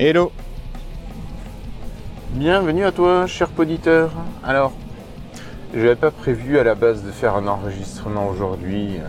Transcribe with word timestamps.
Hello 0.00 0.30
Bienvenue 2.30 2.84
à 2.84 2.92
toi, 2.92 3.26
cher 3.26 3.48
poditeur. 3.48 4.12
Alors, 4.44 4.72
je 5.74 5.80
n'avais 5.80 5.96
pas 5.96 6.12
prévu 6.12 6.56
à 6.60 6.62
la 6.62 6.76
base 6.76 7.02
de 7.02 7.10
faire 7.10 7.34
un 7.34 7.48
enregistrement 7.48 8.28
aujourd'hui, 8.28 8.98
euh, 8.98 9.08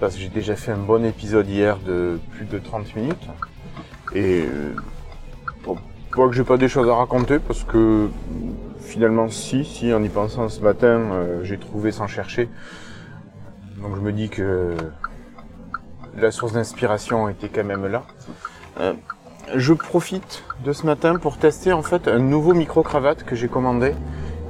parce 0.00 0.14
que 0.14 0.22
j'ai 0.22 0.30
déjà 0.30 0.56
fait 0.56 0.72
un 0.72 0.78
bon 0.78 1.04
épisode 1.04 1.46
hier 1.50 1.76
de 1.80 2.18
plus 2.30 2.46
de 2.46 2.58
30 2.58 2.96
minutes. 2.96 3.28
Et 4.14 4.46
euh, 4.46 4.74
bon, 5.64 5.76
que 6.10 6.32
j'ai 6.32 6.44
pas 6.44 6.56
des 6.56 6.68
choses 6.68 6.88
à 6.88 6.94
raconter, 6.94 7.38
parce 7.38 7.64
que 7.64 8.08
finalement, 8.80 9.28
si, 9.28 9.66
si, 9.66 9.92
en 9.92 10.02
y 10.02 10.08
pensant 10.08 10.48
ce 10.48 10.62
matin, 10.62 10.86
euh, 10.86 11.44
j'ai 11.44 11.58
trouvé 11.58 11.92
sans 11.92 12.06
chercher. 12.06 12.48
Donc 13.82 13.96
je 13.96 14.00
me 14.00 14.12
dis 14.12 14.30
que 14.30 14.74
la 16.16 16.30
source 16.30 16.54
d'inspiration 16.54 17.28
était 17.28 17.50
quand 17.50 17.64
même 17.64 17.86
là. 17.86 18.02
Euh, 19.52 19.58
je 19.58 19.72
profite 19.72 20.44
de 20.64 20.72
ce 20.72 20.86
matin 20.86 21.16
pour 21.16 21.36
tester 21.36 21.72
en 21.72 21.82
fait 21.82 22.08
un 22.08 22.18
nouveau 22.18 22.54
micro-cravate 22.54 23.24
que 23.24 23.34
j'ai 23.34 23.48
commandé, 23.48 23.94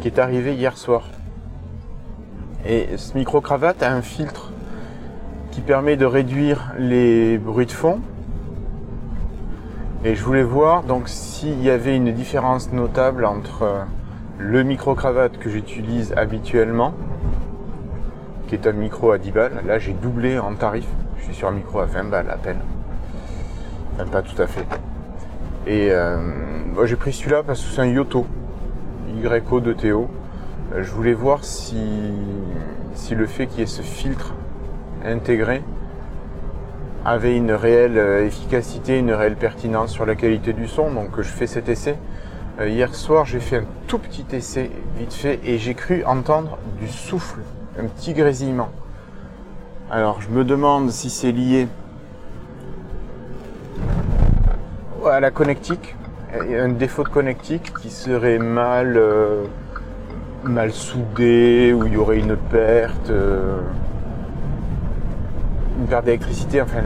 qui 0.01 0.09
est 0.09 0.19
arrivé 0.19 0.55
hier 0.55 0.77
soir. 0.77 1.05
Et 2.67 2.97
ce 2.97 3.17
micro-cravate 3.17 3.83
a 3.83 3.93
un 3.93 4.03
filtre 4.03 4.53
qui 5.51 5.61
permet 5.61 5.97
de 5.97 6.07
réduire 6.07 6.73
les 6.79 7.39
bruits 7.39 7.67
de 7.67 7.73
fond. 7.73 8.01
Et 10.05 10.15
je 10.15 10.25
voulais 10.25 10.43
voir 10.43 10.83
donc 10.83 11.09
s'il 11.09 11.63
y 11.63 11.71
avait 11.71 11.97
une 11.97 12.13
différence 12.13 12.73
notable 12.73 13.25
entre 13.25 13.87
le 14.39 14.63
micro-cravate 14.63 15.39
que 15.39 15.49
j'utilise 15.49 16.13
habituellement, 16.17 16.95
qui 18.49 18.55
est 18.55 18.67
un 18.67 18.73
micro 18.73 19.13
à 19.13 19.19
10 19.19 19.31
balles. 19.31 19.63
Là, 19.67 19.79
j'ai 19.79 19.93
doublé 19.93 20.39
en 20.39 20.55
tarif. 20.55 20.87
Je 21.19 21.25
suis 21.25 21.35
sur 21.35 21.49
un 21.49 21.53
micro 21.53 21.81
à 21.81 21.87
20 21.87 22.05
balles 22.05 22.31
à 22.31 22.37
peine. 22.37 22.61
Même 23.99 24.09
pas 24.09 24.23
tout 24.23 24.41
à 24.41 24.47
fait. 24.47 24.67
Et 25.67 25.93
euh, 25.93 26.17
j'ai 26.85 26.97
pris 26.97 27.13
celui-là 27.13 27.45
parce 27.45 27.63
que 27.63 27.71
c'est 27.71 27.81
un 27.81 27.87
Yoto. 27.87 28.27
YO 29.23 29.61
de 29.61 29.73
Théo. 29.73 30.09
Euh, 30.75 30.83
je 30.83 30.91
voulais 30.91 31.13
voir 31.13 31.45
si, 31.45 31.77
si 32.95 33.15
le 33.15 33.27
fait 33.27 33.47
qu'il 33.47 33.61
y 33.61 33.63
ait 33.63 33.67
ce 33.67 33.83
filtre 33.83 34.35
intégré 35.05 35.63
avait 37.05 37.37
une 37.37 37.53
réelle 37.53 37.97
euh, 37.97 38.27
efficacité, 38.27 38.99
une 38.99 39.13
réelle 39.13 39.37
pertinence 39.37 39.93
sur 39.93 40.05
la 40.05 40.17
qualité 40.17 40.53
du 40.53 40.67
son. 40.67 40.91
Donc 40.91 41.11
je 41.19 41.23
fais 41.23 41.47
cet 41.47 41.69
essai. 41.69 41.97
hier 42.61 42.93
soir, 42.93 43.25
j'ai 43.25 43.41
fait 43.41 43.59
un 43.59 43.65
tout 43.87 43.99
petit 43.99 44.27
essai 44.33 44.69
vite 44.99 45.13
fait 45.13 45.39
et 45.45 45.59
j'ai 45.59 45.75
cru 45.75 46.05
entendre 46.05 46.59
du 46.81 46.89
souffle, 46.89 47.41
un 47.79 47.85
petit 47.85 48.15
grésillement. 48.15 48.71
Alors 49.93 50.21
je 50.23 50.29
me 50.29 50.43
demande 50.45 50.91
si 50.91 51.09
c'est 51.09 51.31
lié 51.31 51.69
à 55.11 55.21
la 55.21 55.31
connectique. 55.31 55.95
A 56.33 56.63
un 56.63 56.69
défaut 56.71 57.05
de 57.05 57.09
connectique 57.09 57.73
qui 57.81 57.91
serait 57.91 58.39
mal, 58.39 58.95
euh, 58.97 59.45
mal 60.45 60.73
soudé, 60.73 61.75
où 61.75 61.85
il 61.87 61.93
y 61.93 61.97
aurait 61.97 62.19
une 62.19 62.37
perte, 62.37 63.11
euh, 63.11 63.59
une 65.79 65.87
perte 65.87 66.07
d'électricité, 66.07 66.63
enfin 66.63 66.79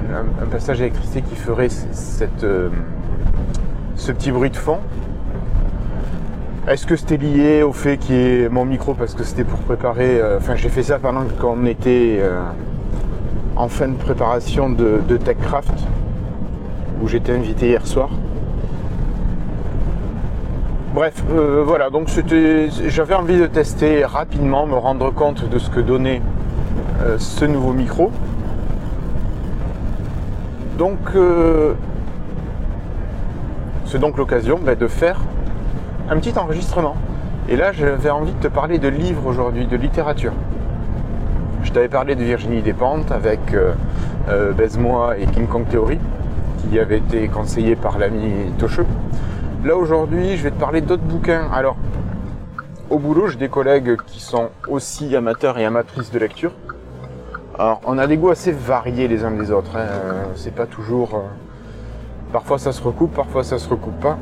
un, 0.43 0.47
passage 0.47 0.79
d'électricité 0.79 1.23
qui 1.23 1.37
ferait 1.37 1.69
euh, 2.43 2.69
ce 3.95 4.13
petit 4.13 4.33
bruit 4.33 4.51
de 4.51 4.57
fond. 4.57 4.79
Est-ce 6.67 6.87
que 6.87 6.97
c'était 6.97 7.19
lié 7.19 7.63
au 7.63 7.73
fait 7.73 7.99
qu'il 7.99 8.17
y 8.17 8.43
ait 8.43 8.49
mon 8.49 8.65
micro 8.65 8.95
parce 8.95 9.15
que 9.15 9.23
c'était 9.23 9.45
pour 9.45 9.61
préparer, 9.61 10.21
enfin 10.37 10.57
j'ai 10.57 10.69
fait 10.69 10.83
ça 10.83 10.99
pendant 10.99 11.23
qu'on 11.41 11.65
était 11.65 12.21
en 13.55 13.69
fin 13.69 13.87
de 13.87 13.95
préparation 13.95 14.69
de 14.69 15.17
TechCraft 15.17 15.73
où 17.03 17.09
j'étais 17.09 17.33
invité 17.33 17.69
hier 17.69 17.87
soir. 17.87 18.09
Bref, 20.95 21.23
euh, 21.31 21.63
voilà, 21.67 21.91
donc 21.91 22.09
j'avais 22.89 23.15
envie 23.15 23.39
de 23.39 23.47
tester 23.47 24.05
rapidement, 24.05 24.67
me 24.67 24.77
rendre 24.77 25.11
compte 25.13 25.49
de 25.49 25.59
ce 25.59 25.69
que 25.69 25.81
donnait 25.81 26.23
euh, 27.03 27.19
ce 27.19 27.45
nouveau 27.45 27.73
micro. 27.73 28.11
Donc, 30.79 30.99
euh, 31.15 31.75
c'est 33.85 33.99
donc 33.99 34.17
l'occasion 34.17 34.59
ben, 34.63 34.77
de 34.77 34.87
faire 34.87 35.21
un 36.11 36.17
petit 36.17 36.39
enregistrement. 36.39 36.97
Et 37.49 37.57
là, 37.57 37.73
j'avais 37.73 38.11
envie 38.11 38.33
de 38.33 38.41
te 38.41 38.49
parler 38.49 38.79
de 38.79 38.89
livres 38.89 39.27
aujourd'hui, 39.27 39.67
de 39.67 39.77
littérature. 39.77 40.33
Je 41.63 41.73
t'avais 41.73 41.89
parlé 41.89 42.15
de 42.15 42.25
Virginie 42.25 42.63
Despentes 42.63 43.13
avec 43.13 43.41
euh, 43.53 44.53
et 45.19 45.27
King 45.27 45.47
Kong 45.47 45.65
Theory 45.69 45.99
qui 46.71 46.79
avait 46.79 46.99
été 46.99 47.29
conseillé 47.29 47.77
par 47.77 47.99
l'ami 47.99 48.51
Tocheux. 48.59 48.87
Là 49.65 49.77
aujourd'hui, 49.77 50.37
je 50.37 50.43
vais 50.43 50.51
te 50.51 50.59
parler 50.59 50.81
d'autres 50.81 51.03
bouquins. 51.03 51.49
Alors, 51.53 51.77
au 52.91 52.99
boulot, 52.99 53.29
j'ai 53.29 53.39
des 53.39 53.49
collègues 53.49 53.97
qui 54.07 54.21
sont 54.21 54.51
aussi 54.69 55.15
amateurs 55.17 55.59
et 55.59 55.65
amatrices 55.65 56.11
de 56.11 56.19
lecture. 56.19 56.53
Alors, 57.59 57.81
on 57.85 57.99
a 57.99 58.07
des 58.07 58.17
goûts 58.17 58.31
assez 58.31 58.53
variés 58.53 59.09
les 59.09 59.25
uns 59.25 59.31
des 59.31 59.51
autres. 59.51 59.77
Hein. 59.77 59.87
C'est 60.35 60.55
pas 60.55 60.67
toujours. 60.67 61.15
Euh, 61.15 61.21
parfois 62.33 62.59
ça 62.59 62.73
se 62.73 62.83
recoupe, 62.83 63.15
parfois 63.15 63.43
ça 63.45 63.59
se 63.59 63.69
recoupe 63.69 63.99
pas. 64.01 64.19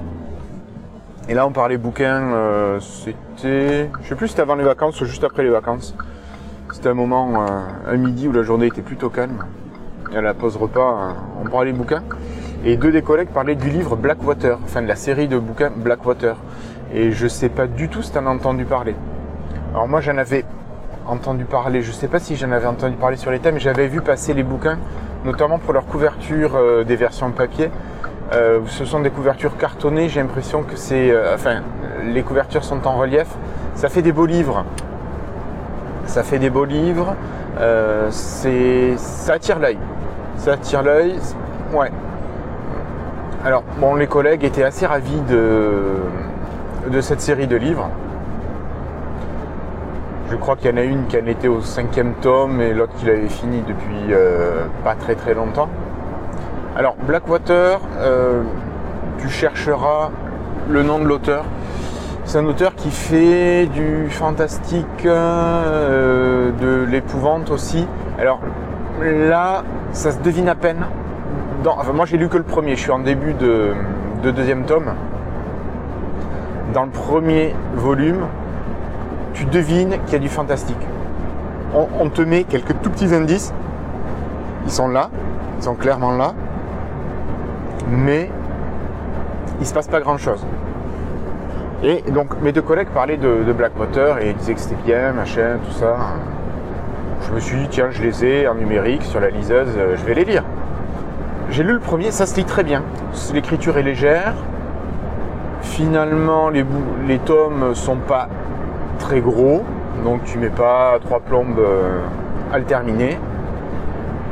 Et 1.28 1.34
là, 1.34 1.46
on 1.46 1.52
parlait 1.52 1.78
bouquins. 1.78 2.32
Euh, 2.32 2.80
c'était. 2.80 3.90
Je 4.02 4.08
sais 4.08 4.14
plus 4.14 4.28
si 4.28 4.32
c'était 4.32 4.42
avant 4.42 4.54
les 4.54 4.64
vacances 4.64 5.00
ou 5.00 5.04
juste 5.04 5.24
après 5.24 5.42
les 5.42 5.50
vacances. 5.50 5.94
C'était 6.72 6.88
un 6.88 6.94
moment, 6.94 7.42
euh, 7.42 7.92
un 7.92 7.96
midi 7.96 8.28
où 8.28 8.32
la 8.32 8.42
journée 8.42 8.66
était 8.66 8.82
plutôt 8.82 9.08
calme 9.08 9.44
à 10.16 10.20
la 10.20 10.34
pause 10.34 10.56
repas, 10.56 11.14
on 11.42 11.48
parlait 11.48 11.72
bouquins. 11.72 12.02
Et 12.66 12.76
deux 12.78 12.90
des 12.90 13.02
collègues 13.02 13.28
parlaient 13.28 13.56
du 13.56 13.68
livre 13.68 13.94
Blackwater, 13.94 14.58
enfin 14.64 14.80
de 14.80 14.88
la 14.88 14.96
série 14.96 15.28
de 15.28 15.38
bouquins 15.38 15.70
Blackwater. 15.74 16.36
Et 16.94 17.12
je 17.12 17.28
sais 17.28 17.50
pas 17.50 17.66
du 17.66 17.90
tout 17.90 18.00
si 18.00 18.10
tu 18.10 18.16
en 18.16 18.26
as 18.26 18.30
entendu 18.30 18.64
parler. 18.64 18.94
Alors 19.72 19.86
moi 19.86 20.00
j'en 20.00 20.16
avais 20.16 20.44
entendu 21.06 21.44
parler, 21.44 21.82
je 21.82 21.92
sais 21.92 22.08
pas 22.08 22.18
si 22.18 22.36
j'en 22.36 22.50
avais 22.52 22.66
entendu 22.66 22.96
parler 22.96 23.18
sur 23.18 23.30
les 23.30 23.38
thèmes, 23.38 23.58
j'avais 23.58 23.86
vu 23.86 24.00
passer 24.00 24.32
les 24.32 24.42
bouquins, 24.42 24.78
notamment 25.26 25.58
pour 25.58 25.74
leur 25.74 25.84
couverture 25.84 26.52
euh, 26.56 26.84
des 26.84 26.96
versions 26.96 27.30
papier. 27.32 27.70
Euh, 28.32 28.60
ce 28.66 28.86
sont 28.86 29.00
des 29.00 29.10
couvertures 29.10 29.58
cartonnées, 29.58 30.08
j'ai 30.08 30.20
l'impression 30.20 30.62
que 30.62 30.76
c'est. 30.76 31.10
Euh, 31.10 31.34
enfin, 31.34 31.60
les 32.06 32.22
couvertures 32.22 32.64
sont 32.64 32.86
en 32.86 32.96
relief. 32.96 33.26
Ça 33.74 33.90
fait 33.90 34.00
des 34.00 34.12
beaux 34.12 34.26
livres. 34.26 34.64
Ça 36.06 36.22
fait 36.22 36.38
des 36.38 36.48
beaux 36.48 36.64
livres. 36.64 37.14
c'est, 38.10 38.94
ça 38.96 39.34
attire 39.34 39.58
l'œil 39.58 39.78
ça 40.36 40.52
attire 40.52 40.82
l'œil. 40.82 41.14
Ouais. 41.72 41.90
Alors, 43.44 43.62
bon, 43.78 43.94
les 43.94 44.06
collègues 44.06 44.42
étaient 44.42 44.62
assez 44.62 44.86
ravis 44.86 45.20
de, 45.28 47.00
cette 47.02 47.20
série 47.20 47.46
de 47.46 47.56
livres. 47.56 47.90
Je 50.30 50.36
crois 50.36 50.56
qu'il 50.56 50.70
y 50.70 50.72
en 50.72 50.78
a 50.78 50.82
une 50.82 51.06
qui 51.06 51.18
en 51.18 51.26
était 51.26 51.48
au 51.48 51.60
cinquième 51.60 52.14
tome 52.22 52.62
et 52.62 52.72
l'autre 52.72 52.94
qui 52.96 53.04
l'avait 53.04 53.28
fini 53.28 53.62
depuis 53.68 54.12
euh, 54.12 54.64
pas 54.82 54.94
très 54.94 55.14
très 55.14 55.34
longtemps. 55.34 55.68
Alors, 56.74 56.96
Blackwater, 57.06 57.80
euh, 57.98 58.42
tu 59.18 59.28
chercheras 59.28 60.10
le 60.70 60.82
nom 60.82 60.98
de 60.98 61.04
l'auteur. 61.04 61.44
C'est 62.24 62.38
un 62.38 62.46
auteur 62.46 62.74
qui 62.74 62.90
fait 62.90 63.66
du 63.66 64.08
fantastique, 64.08 65.04
euh, 65.04 66.50
de 66.58 66.90
l'épouvante 66.90 67.50
aussi. 67.50 67.86
Alors, 68.18 68.40
Là, 69.00 69.64
ça 69.92 70.12
se 70.12 70.20
devine 70.20 70.48
à 70.48 70.54
peine. 70.54 70.86
Moi, 71.94 72.06
j'ai 72.06 72.16
lu 72.16 72.28
que 72.28 72.36
le 72.36 72.42
premier. 72.42 72.76
Je 72.76 72.80
suis 72.80 72.90
en 72.90 72.98
début 72.98 73.34
de, 73.34 73.74
deuxième 74.22 74.64
tome. 74.64 74.94
Dans 76.72 76.84
le 76.84 76.90
premier 76.90 77.54
volume, 77.74 78.26
tu 79.32 79.44
devines 79.44 79.98
qu'il 80.04 80.12
y 80.14 80.16
a 80.16 80.18
du 80.18 80.28
fantastique. 80.28 80.80
On, 81.74 82.08
te 82.08 82.22
met 82.22 82.44
quelques 82.44 82.80
tout 82.82 82.90
petits 82.90 83.12
indices. 83.14 83.52
Ils 84.64 84.70
sont 84.70 84.88
là, 84.88 85.10
ils 85.58 85.64
sont 85.64 85.74
clairement 85.74 86.12
là, 86.12 86.34
mais 87.88 88.30
il 89.60 89.66
se 89.66 89.74
passe 89.74 89.88
pas 89.88 90.00
grand 90.00 90.16
chose. 90.16 90.44
Et 91.82 92.02
donc 92.12 92.40
mes 92.40 92.52
deux 92.52 92.62
collègues 92.62 92.88
parlaient 92.88 93.16
de, 93.16 93.42
de 93.44 93.52
Blackwater 93.52 94.18
et 94.22 94.30
ils 94.30 94.36
disaient 94.36 94.54
que 94.54 94.60
c'était 94.60 94.82
bien, 94.84 95.12
machin, 95.12 95.58
tout 95.66 95.72
ça 95.72 95.96
je 97.26 97.32
me 97.32 97.40
suis 97.40 97.56
dit, 97.56 97.68
tiens, 97.68 97.90
je 97.90 98.02
les 98.02 98.24
ai 98.24 98.48
en 98.48 98.54
numérique 98.54 99.02
sur 99.02 99.20
la 99.20 99.30
liseuse, 99.30 99.68
euh, 99.76 99.96
je 99.96 100.04
vais 100.04 100.14
les 100.14 100.24
lire. 100.24 100.44
J'ai 101.54 101.62
lu 101.62 101.72
le 101.72 101.78
premier, 101.78 102.10
ça 102.10 102.26
se 102.26 102.34
lit 102.34 102.44
très 102.44 102.64
bien. 102.64 102.82
L'écriture 103.32 103.78
est 103.78 103.84
légère. 103.84 104.34
Finalement, 105.62 106.48
les, 106.48 106.64
les 107.06 107.20
tomes 107.20 107.76
sont 107.76 107.94
pas 107.94 108.26
très 108.98 109.20
gros, 109.20 109.62
donc 110.02 110.24
tu 110.24 110.38
mets 110.38 110.48
pas 110.50 110.98
trois 111.00 111.20
plombes 111.20 111.60
euh, 111.60 112.00
à 112.52 112.58
le 112.58 112.64
terminer. 112.64 113.20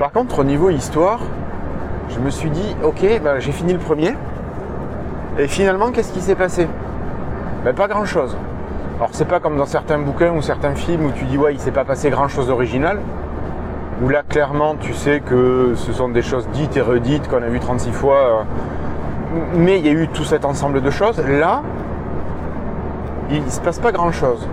Par 0.00 0.10
contre, 0.10 0.40
au 0.40 0.42
niveau 0.42 0.68
histoire, 0.70 1.20
je 2.08 2.18
me 2.18 2.28
suis 2.28 2.50
dit, 2.50 2.74
ok, 2.82 3.20
bah, 3.22 3.38
j'ai 3.38 3.52
fini 3.52 3.72
le 3.72 3.78
premier. 3.78 4.14
Et 5.38 5.46
finalement, 5.46 5.92
qu'est-ce 5.92 6.12
qui 6.12 6.22
s'est 6.22 6.34
passé? 6.34 6.66
Ben, 7.64 7.72
Pas 7.72 7.86
grand-chose. 7.86 8.36
Alors 8.96 9.10
c'est 9.12 9.28
pas 9.28 9.38
comme 9.38 9.56
dans 9.56 9.66
certains 9.66 10.00
bouquins 10.00 10.32
ou 10.32 10.42
certains 10.42 10.74
films 10.74 11.06
où 11.06 11.12
tu 11.12 11.24
dis 11.26 11.38
ouais 11.38 11.54
il 11.54 11.60
s'est 11.60 11.70
pas 11.70 11.84
passé 11.84 12.10
grand 12.10 12.26
chose 12.26 12.48
d'original. 12.48 12.98
Où 14.02 14.08
là 14.08 14.22
clairement 14.28 14.74
tu 14.80 14.92
sais 14.92 15.20
que 15.20 15.74
ce 15.76 15.92
sont 15.92 16.08
des 16.08 16.22
choses 16.22 16.48
dites 16.52 16.76
et 16.76 16.80
redites 16.80 17.28
qu'on 17.28 17.42
a 17.42 17.48
vu 17.48 17.60
36 17.60 17.92
fois. 17.92 18.44
mais 19.54 19.78
il 19.78 19.86
y 19.86 19.88
a 19.88 19.92
eu 19.92 20.08
tout 20.08 20.24
cet 20.24 20.44
ensemble 20.44 20.82
de 20.82 20.90
choses. 20.90 21.22
Là, 21.26 21.62
il 23.30 23.44
ne 23.44 23.50
se 23.50 23.60
passe 23.60 23.78
pas 23.78 23.92
grand-chose. 23.92 24.46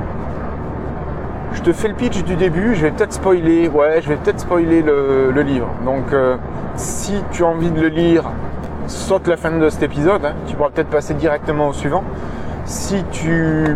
Je 1.54 1.62
te 1.62 1.74
fais 1.74 1.88
le 1.88 1.96
pitch 1.96 2.24
du 2.24 2.36
début, 2.36 2.75
je 2.75 2.84
vais 2.84 2.92
peut-être 2.92 3.13
spoiler, 3.13 3.68
ouais, 3.68 4.01
je 4.01 4.10
vais 4.10 4.16
peut-être 4.16 4.40
spoiler 4.40 4.81
le, 4.81 5.42
livre. 5.42 5.68
Donc, 5.84 6.13
euh, 6.13 6.38
si 6.75 7.16
tu 7.31 7.44
as 7.44 7.48
envie 7.48 7.72
de 7.72 7.81
le 7.81 7.88
lire, 7.88 8.24
saute 8.88 9.28
la 9.28 9.36
fin 9.36 9.52
de 9.52 9.69
cet 9.69 9.84
épisode, 9.84 10.24
hein. 10.25 10.34
tu 10.48 10.56
pourras 10.56 10.69
peut-être 10.69 10.90
passer 10.90 11.16
directement 11.16 11.69
au 11.69 11.74
suivant. 11.74 12.04
Si 12.66 13.04
tu 13.12 13.75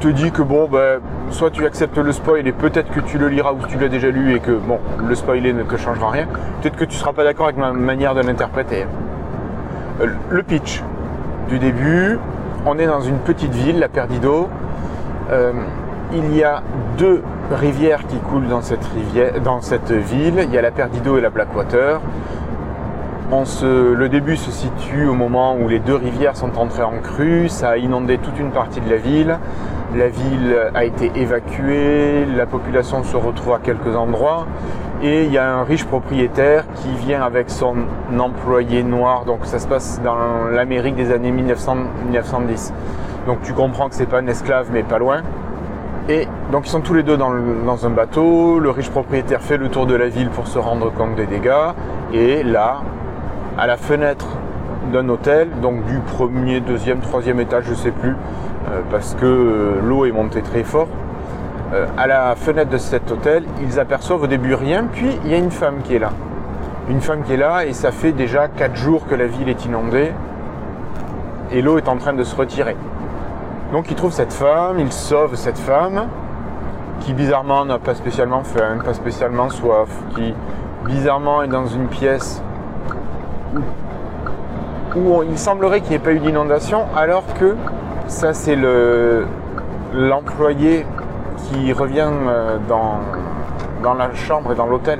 te 0.00 0.08
dis 0.08 0.30
que 0.30 0.42
bon, 0.42 0.68
ben, 0.68 1.00
soit 1.30 1.50
tu 1.50 1.66
acceptes 1.66 1.98
le 1.98 2.12
spoil 2.12 2.46
et 2.46 2.52
peut-être 2.52 2.90
que 2.90 3.00
tu 3.00 3.18
le 3.18 3.28
liras 3.28 3.52
ou 3.52 3.66
tu 3.66 3.78
l'as 3.78 3.88
déjà 3.88 4.10
lu 4.10 4.34
et 4.34 4.40
que 4.40 4.52
bon, 4.52 4.78
le 5.06 5.14
spoiler 5.14 5.52
ne 5.52 5.62
te 5.62 5.76
changera 5.76 6.10
rien, 6.10 6.26
peut-être 6.60 6.76
que 6.76 6.84
tu 6.84 6.94
ne 6.94 7.00
seras 7.00 7.12
pas 7.12 7.24
d'accord 7.24 7.46
avec 7.46 7.56
ma 7.56 7.72
manière 7.72 8.14
de 8.14 8.20
l'interpréter. 8.20 8.86
Euh, 10.00 10.06
le 10.30 10.42
pitch 10.42 10.82
du 11.48 11.58
début, 11.58 12.18
on 12.64 12.78
est 12.78 12.86
dans 12.86 13.00
une 13.00 13.18
petite 13.18 13.52
ville, 13.52 13.78
la 13.78 13.88
Perdido. 13.88 14.48
Euh, 15.30 15.52
il 16.12 16.36
y 16.36 16.44
a 16.44 16.62
deux 16.98 17.22
rivières 17.50 18.06
qui 18.06 18.16
coulent 18.18 18.48
dans 18.48 18.62
cette, 18.62 18.84
ville. 18.92 20.38
Il 20.42 20.54
y 20.54 20.58
a 20.58 20.62
la 20.62 20.70
Perdido 20.70 21.18
et 21.18 21.20
la 21.20 21.30
Blackwater. 21.30 22.00
Le 23.30 24.06
début 24.08 24.36
se 24.36 24.50
situe 24.50 25.06
au 25.06 25.14
moment 25.14 25.56
où 25.56 25.68
les 25.68 25.78
deux 25.78 25.96
rivières 25.96 26.36
sont 26.36 26.56
entrées 26.58 26.82
en 26.82 26.98
crue. 27.02 27.48
Ça 27.48 27.70
a 27.70 27.76
inondé 27.76 28.18
toute 28.18 28.38
une 28.38 28.50
partie 28.50 28.80
de 28.80 28.88
la 28.88 28.96
ville. 28.96 29.38
La 29.94 30.08
ville 30.08 30.56
a 30.74 30.84
été 30.84 31.10
évacuée. 31.14 32.24
La 32.36 32.46
population 32.46 33.02
se 33.02 33.16
retrouve 33.16 33.54
à 33.54 33.58
quelques 33.58 33.96
endroits. 33.96 34.46
Et 35.02 35.24
il 35.24 35.32
y 35.32 35.38
a 35.38 35.56
un 35.58 35.64
riche 35.64 35.84
propriétaire 35.84 36.64
qui 36.76 36.88
vient 37.06 37.22
avec 37.22 37.50
son 37.50 37.74
employé 38.18 38.82
noir. 38.82 39.24
Donc 39.24 39.40
ça 39.44 39.58
se 39.58 39.66
passe 39.66 40.00
dans 40.02 40.50
l'Amérique 40.52 40.94
des 40.94 41.12
années 41.12 41.32
1910. 41.32 42.72
Donc 43.26 43.42
tu 43.42 43.52
comprends 43.52 43.88
que 43.88 43.94
c'est 43.94 44.06
pas 44.06 44.20
un 44.20 44.26
esclave, 44.28 44.68
mais 44.72 44.82
pas 44.82 44.98
loin. 44.98 45.22
Et 46.08 46.28
donc 46.52 46.66
ils 46.66 46.70
sont 46.70 46.80
tous 46.80 46.94
les 46.94 47.02
deux 47.02 47.16
dans, 47.16 47.86
un 47.86 47.90
bateau, 47.90 48.60
le 48.60 48.70
riche 48.70 48.90
propriétaire 48.90 49.42
fait 49.42 49.56
le 49.56 49.68
tour 49.68 49.86
de 49.86 49.96
la 49.96 50.06
ville 50.06 50.28
pour 50.30 50.46
se 50.46 50.56
rendre 50.56 50.92
compte 50.92 51.16
des 51.16 51.26
dégâts, 51.26 51.72
et 52.12 52.44
là, 52.44 52.82
à 53.58 53.66
la 53.66 53.76
fenêtre 53.76 54.26
d'un 54.92 55.08
hôtel, 55.08 55.48
donc 55.62 55.84
du 55.86 55.98
premier, 55.98 56.60
deuxième, 56.60 57.00
troisième 57.00 57.40
étage, 57.40 57.64
je 57.64 57.70
ne 57.70 57.76
sais 57.76 57.90
plus, 57.90 58.10
euh, 58.70 58.80
parce 58.90 59.14
que 59.14 59.24
euh, 59.24 59.80
l'eau 59.82 60.04
est 60.04 60.12
montée 60.12 60.42
très 60.42 60.62
fort, 60.62 60.88
euh, 61.72 61.86
à 61.96 62.06
la 62.06 62.36
fenêtre 62.36 62.70
de 62.70 62.78
cet 62.78 63.10
hôtel, 63.10 63.44
ils 63.62 63.80
aperçoivent 63.80 64.22
au 64.22 64.26
début 64.26 64.54
rien, 64.54 64.84
puis 64.92 65.18
il 65.24 65.30
y 65.30 65.34
a 65.34 65.38
une 65.38 65.50
femme 65.50 65.82
qui 65.82 65.96
est 65.96 65.98
là. 65.98 66.10
Une 66.88 67.00
femme 67.00 67.22
qui 67.24 67.32
est 67.32 67.38
là, 67.38 67.64
et 67.64 67.72
ça 67.72 67.90
fait 67.90 68.12
déjà 68.12 68.46
quatre 68.48 68.76
jours 68.76 69.06
que 69.08 69.14
la 69.14 69.26
ville 69.26 69.48
est 69.48 69.64
inondée, 69.64 70.12
et 71.50 71.62
l'eau 71.62 71.78
est 71.78 71.88
en 71.88 71.96
train 71.96 72.12
de 72.12 72.22
se 72.22 72.36
retirer. 72.36 72.76
Donc 73.72 73.90
il 73.90 73.96
trouve 73.96 74.12
cette 74.12 74.32
femme, 74.32 74.78
il 74.78 74.92
sauve 74.92 75.34
cette 75.34 75.58
femme, 75.58 76.06
qui 77.00 77.12
bizarrement 77.12 77.64
n'a 77.64 77.78
pas 77.78 77.94
spécialement 77.94 78.42
faim, 78.44 78.78
pas 78.84 78.94
spécialement 78.94 79.48
soif, 79.48 79.88
qui 80.14 80.34
bizarrement 80.86 81.42
est 81.42 81.48
dans 81.48 81.66
une 81.66 81.88
pièce 81.88 82.42
où, 84.96 85.22
il 85.22 85.38
semblerait 85.38 85.80
qu'il 85.80 85.90
n'y 85.90 85.96
ait 85.96 86.00
pas 86.00 86.12
eu 86.12 86.18
d'inondation, 86.18 86.84
alors 86.96 87.24
que 87.38 87.56
ça 88.08 88.32
c'est 88.32 88.56
l'employé 89.92 90.86
qui 91.44 91.72
revient 91.72 92.08
euh, 92.10 92.56
dans, 92.68 93.00
dans 93.82 93.94
la 93.94 94.14
chambre 94.14 94.52
et 94.52 94.54
dans 94.54 94.66
l'hôtel 94.66 94.98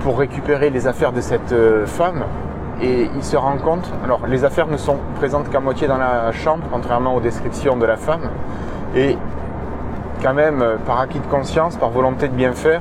pour 0.00 0.18
récupérer 0.18 0.70
les 0.70 0.86
affaires 0.86 1.12
de 1.12 1.20
cette 1.20 1.52
euh, 1.52 1.86
femme. 1.86 2.24
Et 2.82 3.08
il 3.14 3.22
se 3.22 3.36
rend 3.36 3.56
compte, 3.58 3.90
alors 4.04 4.26
les 4.26 4.44
affaires 4.44 4.66
ne 4.66 4.78
sont 4.78 4.96
présentes 5.16 5.50
qu'à 5.50 5.60
moitié 5.60 5.86
dans 5.86 5.98
la 5.98 6.32
chambre, 6.32 6.64
contrairement 6.72 7.14
aux 7.14 7.20
descriptions 7.20 7.76
de 7.76 7.84
la 7.84 7.96
femme, 7.96 8.30
et 8.96 9.18
quand 10.22 10.32
même, 10.32 10.64
par 10.86 11.00
acquis 11.00 11.18
de 11.18 11.26
conscience, 11.26 11.76
par 11.76 11.90
volonté 11.90 12.28
de 12.28 12.34
bien 12.34 12.52
faire, 12.52 12.80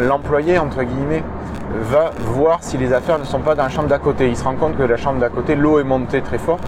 l'employé, 0.00 0.58
entre 0.58 0.82
guillemets, 0.84 1.24
va 1.72 2.10
voir 2.18 2.58
si 2.62 2.76
les 2.76 2.92
affaires 2.92 3.18
ne 3.18 3.24
sont 3.24 3.40
pas 3.40 3.54
dans 3.54 3.64
la 3.64 3.68
chambre 3.68 3.88
d'à 3.88 3.98
côté. 3.98 4.28
Il 4.28 4.36
se 4.36 4.44
rend 4.44 4.54
compte 4.54 4.76
que 4.76 4.82
la 4.82 4.96
chambre 4.96 5.20
d'à 5.20 5.28
côté, 5.28 5.54
l'eau 5.54 5.78
est 5.78 5.84
montée 5.84 6.20
très 6.20 6.38
fort, 6.38 6.58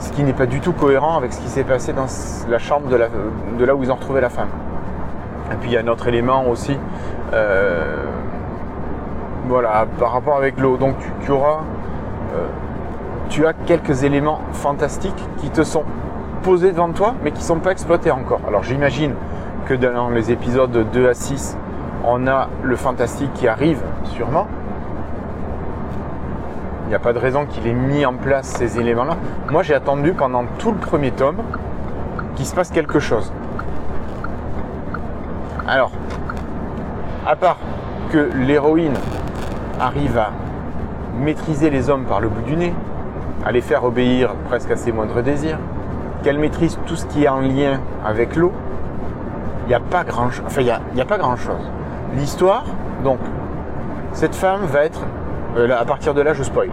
ce 0.00 0.10
qui 0.12 0.22
n'est 0.22 0.32
pas 0.32 0.46
du 0.46 0.60
tout 0.60 0.72
cohérent 0.72 1.16
avec 1.16 1.32
ce 1.32 1.40
qui 1.40 1.48
s'est 1.48 1.64
passé 1.64 1.92
dans 1.92 2.06
la 2.48 2.58
chambre 2.58 2.88
de, 2.88 3.64
là 3.64 3.74
où 3.74 3.82
ils 3.82 3.92
ont 3.92 3.96
retrouvé 3.96 4.20
la 4.20 4.30
femme. 4.30 4.48
Et 5.52 5.56
puis 5.56 5.70
il 5.70 5.72
y 5.72 5.76
a 5.76 5.80
un 5.80 5.88
autre 5.88 6.08
élément 6.08 6.48
aussi, 6.48 6.76
euh, 7.32 8.04
voilà, 9.46 9.86
par 9.98 10.12
rapport 10.12 10.36
avec 10.36 10.58
l'eau. 10.58 10.76
Donc 10.76 10.96
tu 11.24 11.30
auras 11.30 11.60
euh, 12.34 12.46
tu 13.28 13.46
as 13.46 13.52
quelques 13.52 14.04
éléments 14.04 14.40
fantastiques 14.52 15.22
qui 15.38 15.50
te 15.50 15.62
sont 15.62 15.84
posés 16.42 16.72
devant 16.72 16.90
toi, 16.90 17.14
mais 17.22 17.30
qui 17.30 17.40
ne 17.40 17.44
sont 17.44 17.58
pas 17.58 17.72
exploités 17.72 18.10
encore. 18.10 18.40
Alors 18.46 18.62
j'imagine 18.62 19.14
que 19.66 19.74
dans 19.74 20.08
les 20.10 20.30
épisodes 20.30 20.86
2 20.92 21.08
à 21.08 21.14
6, 21.14 21.56
on 22.10 22.26
a 22.26 22.48
le 22.62 22.74
fantastique 22.74 23.32
qui 23.34 23.46
arrive 23.46 23.82
sûrement. 24.04 24.46
Il 26.86 26.88
n'y 26.88 26.94
a 26.94 26.98
pas 26.98 27.12
de 27.12 27.18
raison 27.18 27.44
qu'il 27.44 27.66
ait 27.66 27.74
mis 27.74 28.06
en 28.06 28.14
place 28.14 28.46
ces 28.46 28.80
éléments-là. 28.80 29.16
Moi, 29.50 29.62
j'ai 29.62 29.74
attendu 29.74 30.12
pendant 30.12 30.44
tout 30.58 30.72
le 30.72 30.78
premier 30.78 31.10
tome 31.10 31.36
qu'il 32.34 32.46
se 32.46 32.54
passe 32.54 32.70
quelque 32.70 32.98
chose. 32.98 33.30
Alors, 35.68 35.90
à 37.26 37.36
part 37.36 37.58
que 38.10 38.30
l'héroïne 38.36 38.96
arrive 39.78 40.16
à 40.16 40.30
maîtriser 41.20 41.68
les 41.68 41.90
hommes 41.90 42.04
par 42.04 42.20
le 42.20 42.28
bout 42.28 42.40
du 42.40 42.56
nez, 42.56 42.72
à 43.44 43.52
les 43.52 43.60
faire 43.60 43.84
obéir 43.84 44.34
presque 44.48 44.70
à 44.70 44.76
ses 44.76 44.92
moindres 44.92 45.22
désirs, 45.22 45.58
qu'elle 46.22 46.38
maîtrise 46.38 46.78
tout 46.86 46.96
ce 46.96 47.04
qui 47.04 47.24
est 47.24 47.28
en 47.28 47.40
lien 47.40 47.80
avec 48.02 48.34
l'eau, 48.34 48.52
il 49.66 49.68
n'y 49.68 49.74
a 49.74 49.80
pas 49.80 50.04
grand 50.04 50.30
chose. 50.30 50.44
Enfin, 50.46 50.62
il 50.62 50.94
n'y 50.94 51.00
a, 51.02 51.04
pas 51.04 51.18
grand 51.18 51.36
chose. 51.36 51.70
L'histoire, 52.16 52.64
donc, 53.04 53.18
cette 54.12 54.34
femme 54.34 54.62
va 54.62 54.84
être, 54.84 55.02
euh, 55.56 55.68
à 55.78 55.84
partir 55.84 56.14
de 56.14 56.22
là, 56.22 56.32
je 56.32 56.42
spoil. 56.42 56.70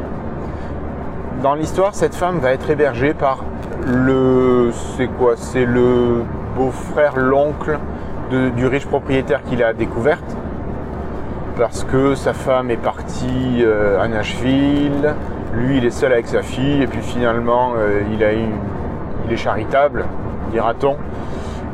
Dans 1.44 1.54
l'histoire, 1.54 1.94
cette 1.94 2.16
femme 2.16 2.40
va 2.40 2.54
être 2.54 2.70
hébergée 2.70 3.14
par 3.14 3.44
le, 3.86 4.72
c'est 4.98 5.08
quoi 5.08 5.34
C'est 5.36 5.66
le 5.66 6.24
beau-frère, 6.56 7.18
l'oncle 7.18 7.78
du 8.32 8.66
riche 8.66 8.88
propriétaire 8.88 9.44
qu'il 9.44 9.64
a 9.64 9.74
découverte. 9.74 10.36
Parce 11.58 11.84
que 11.84 12.16
sa 12.16 12.34
femme 12.34 12.72
est 12.72 12.82
partie 12.82 13.64
euh, 13.64 14.02
à 14.02 14.08
Nashville, 14.08 15.14
lui 15.54 15.78
il 15.78 15.86
est 15.86 15.92
seul 15.92 16.12
avec 16.12 16.28
sa 16.28 16.42
fille, 16.42 16.82
et 16.82 16.88
puis 16.88 17.02
finalement 17.02 17.74
euh, 17.78 18.02
il, 18.12 18.22
est 18.24 19.38
charitable, 19.38 20.06
dira-t-on, 20.52 20.98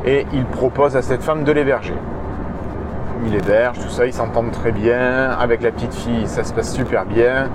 et 0.04 0.26
il 0.32 0.44
propose 0.44 0.96
à 0.96 1.02
cette 1.02 1.22
femme 1.22 1.42
de 1.42 1.50
l'héberger. 1.50 1.94
Il 3.26 3.34
héberge, 3.34 3.78
tout 3.78 3.88
ça, 3.88 4.06
ils 4.06 4.12
s'entendent 4.12 4.50
très 4.50 4.72
bien, 4.72 5.30
avec 5.30 5.62
la 5.62 5.70
petite 5.70 5.94
fille 5.94 6.26
ça 6.26 6.44
se 6.44 6.52
passe 6.52 6.74
super 6.74 7.04
bien. 7.04 7.48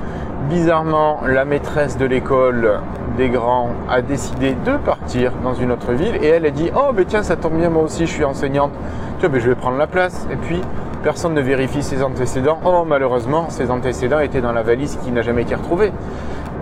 Bizarrement, 0.50 1.22
la 1.26 1.46
maîtresse 1.46 1.98
de 1.98 2.06
l'école 2.06 2.80
des 3.18 3.30
grands 3.30 3.72
a 3.90 4.02
décidé 4.02 4.56
de 4.66 4.78
partir 4.78 5.34
dans 5.44 5.54
une 5.54 5.72
autre 5.72 5.92
ville, 5.92 6.16
et 6.22 6.28
elle 6.28 6.46
a 6.46 6.52
dit, 6.52 6.72
oh 6.76 6.94
ben 6.94 7.06
tiens 7.06 7.24
ça 7.24 7.36
tombe 7.36 7.58
bien, 7.58 7.70
moi 7.70 7.84
aussi 7.84 8.06
je 8.06 8.12
suis 8.12 8.24
enseignante, 8.24 8.72
tu 9.20 9.28
ben, 9.28 9.42
je 9.42 9.50
vais 9.50 9.56
prendre 9.56 9.78
la 9.78 9.88
place, 9.88 10.28
et 10.32 10.36
puis 10.36 10.62
personne 11.04 11.34
ne 11.34 11.42
vérifie 11.42 11.84
ses 11.84 12.04
antécédents. 12.04 12.60
Oh, 12.66 12.84
malheureusement, 12.86 13.50
ses 13.50 13.72
antécédents 13.72 14.20
étaient 14.20 14.42
dans 14.42 14.52
la 14.52 14.62
valise 14.62 14.98
qui 15.04 15.12
n'a 15.12 15.22
jamais 15.22 15.44
été 15.44 15.56
retrouvée. 15.56 15.92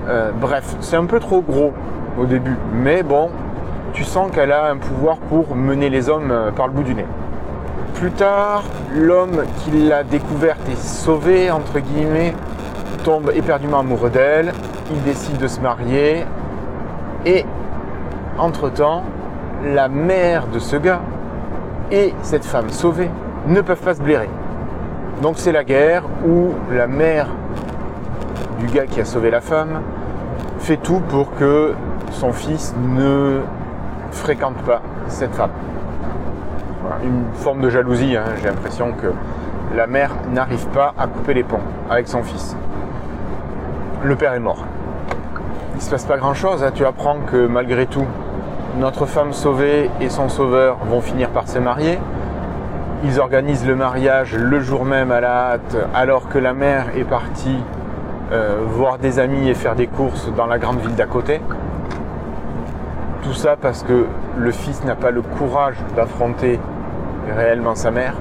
Euh, 0.08 0.32
bref, 0.40 0.76
c'est 0.82 0.98
un 0.98 1.06
peu 1.06 1.20
trop 1.20 1.42
gros 1.42 1.74
au 2.20 2.26
début, 2.26 2.56
mais 2.74 3.02
bon, 3.02 3.30
tu 3.94 4.04
sens 4.04 4.32
qu'elle 4.32 4.52
a 4.52 4.66
un 4.70 4.78
pouvoir 4.78 5.18
pour 5.18 5.56
mener 5.56 5.90
les 5.90 6.10
hommes 6.10 6.32
euh, 6.32 6.52
par 6.52 6.68
le 6.68 6.74
bout 6.74 6.84
du 6.84 6.94
nez. 6.94 7.06
Plus 7.96 8.12
tard, 8.12 8.64
l'homme 8.94 9.44
qui 9.64 9.72
l'a 9.72 10.04
découverte 10.04 10.60
et 10.70 10.76
sauvée, 10.76 11.50
entre 11.50 11.80
guillemets, 11.80 12.34
tombe 13.06 13.32
éperdument 13.34 13.80
amoureux 13.80 14.10
d'elle, 14.10 14.52
il 14.92 15.02
décide 15.04 15.38
de 15.38 15.48
se 15.48 15.62
marier, 15.62 16.26
et 17.26 17.46
entre-temps, 18.38 19.04
la 19.64 19.88
mère 19.88 20.48
de 20.48 20.60
ce 20.60 20.76
gars 20.76 21.02
et 21.90 22.14
cette 22.22 22.44
femme 22.44 22.70
sauvée 22.70 23.10
ne 23.48 23.62
peuvent 23.62 23.82
pas 23.82 23.94
se 23.94 24.02
blairer. 24.02 24.30
Donc 25.22 25.36
c'est 25.38 25.54
la 25.54 25.64
guerre 25.64 26.04
où 26.28 26.52
la 26.72 26.88
mère 26.88 27.28
du 28.60 28.68
gars 28.68 28.88
qui 28.88 29.00
a 29.00 29.06
sauvé 29.06 29.32
la 29.32 29.42
femme 29.42 29.82
fait 30.60 30.78
tout 30.78 31.00
pour 31.08 31.34
que 31.36 31.74
son 32.12 32.34
fils 32.34 32.76
ne 32.78 33.40
fréquente 34.12 34.58
pas 34.66 34.82
cette 35.08 35.34
femme. 35.34 35.52
Une 37.04 37.26
forme 37.36 37.62
de 37.62 37.70
jalousie, 37.70 38.16
hein. 38.16 38.24
j'ai 38.42 38.48
l'impression 38.48 38.92
que 38.94 39.08
la 39.76 39.88
mère 39.88 40.12
n'arrive 40.34 40.68
pas 40.68 40.94
à 40.98 41.08
couper 41.08 41.34
les 41.34 41.44
ponts 41.44 41.60
avec 41.90 42.08
son 42.08 42.24
fils. 42.24 42.56
Le 44.04 44.16
père 44.16 44.34
est 44.34 44.40
mort. 44.40 44.66
Il 45.74 45.78
ne 45.78 45.82
se 45.82 45.90
passe 45.90 46.06
pas 46.06 46.18
grand-chose, 46.18 46.64
hein. 46.64 46.72
tu 46.74 46.86
apprends 46.86 47.18
que 47.32 47.48
malgré 47.48 47.86
tout, 47.86 48.06
notre 48.78 49.06
femme 49.06 49.34
sauvée 49.34 49.90
et 50.02 50.10
son 50.10 50.30
sauveur 50.30 50.78
vont 50.90 51.02
finir 51.02 51.30
par 51.30 51.48
se 51.48 51.60
marier. 51.60 51.98
Ils 53.04 53.20
organisent 53.20 53.68
le 53.68 53.76
mariage 53.76 54.36
le 54.36 54.60
jour 54.60 54.86
même 54.86 55.12
à 55.12 55.22
la 55.22 55.52
hâte, 55.52 55.78
alors 55.94 56.30
que 56.30 56.38
la 56.38 56.54
mère 56.54 56.88
est 56.98 57.04
partie 57.04 57.60
euh, 58.32 58.60
voir 58.66 58.98
des 58.98 59.20
amis 59.20 59.50
et 59.50 59.54
faire 59.54 59.76
des 59.76 59.88
courses 59.88 60.30
dans 60.36 60.48
la 60.48 60.58
grande 60.58 60.80
ville 60.80 60.96
d'à 60.96 61.06
côté. 61.06 61.42
Tout 63.24 63.34
ça 63.34 63.56
parce 63.56 63.84
que 63.84 64.06
le 64.38 64.52
fils 64.52 64.84
n'a 64.84 64.96
pas 64.96 65.12
le 65.12 65.22
courage 65.22 65.76
d'affronter 65.96 66.60
réellement 67.34 67.76
sa 67.76 67.92
mère. 67.92 68.16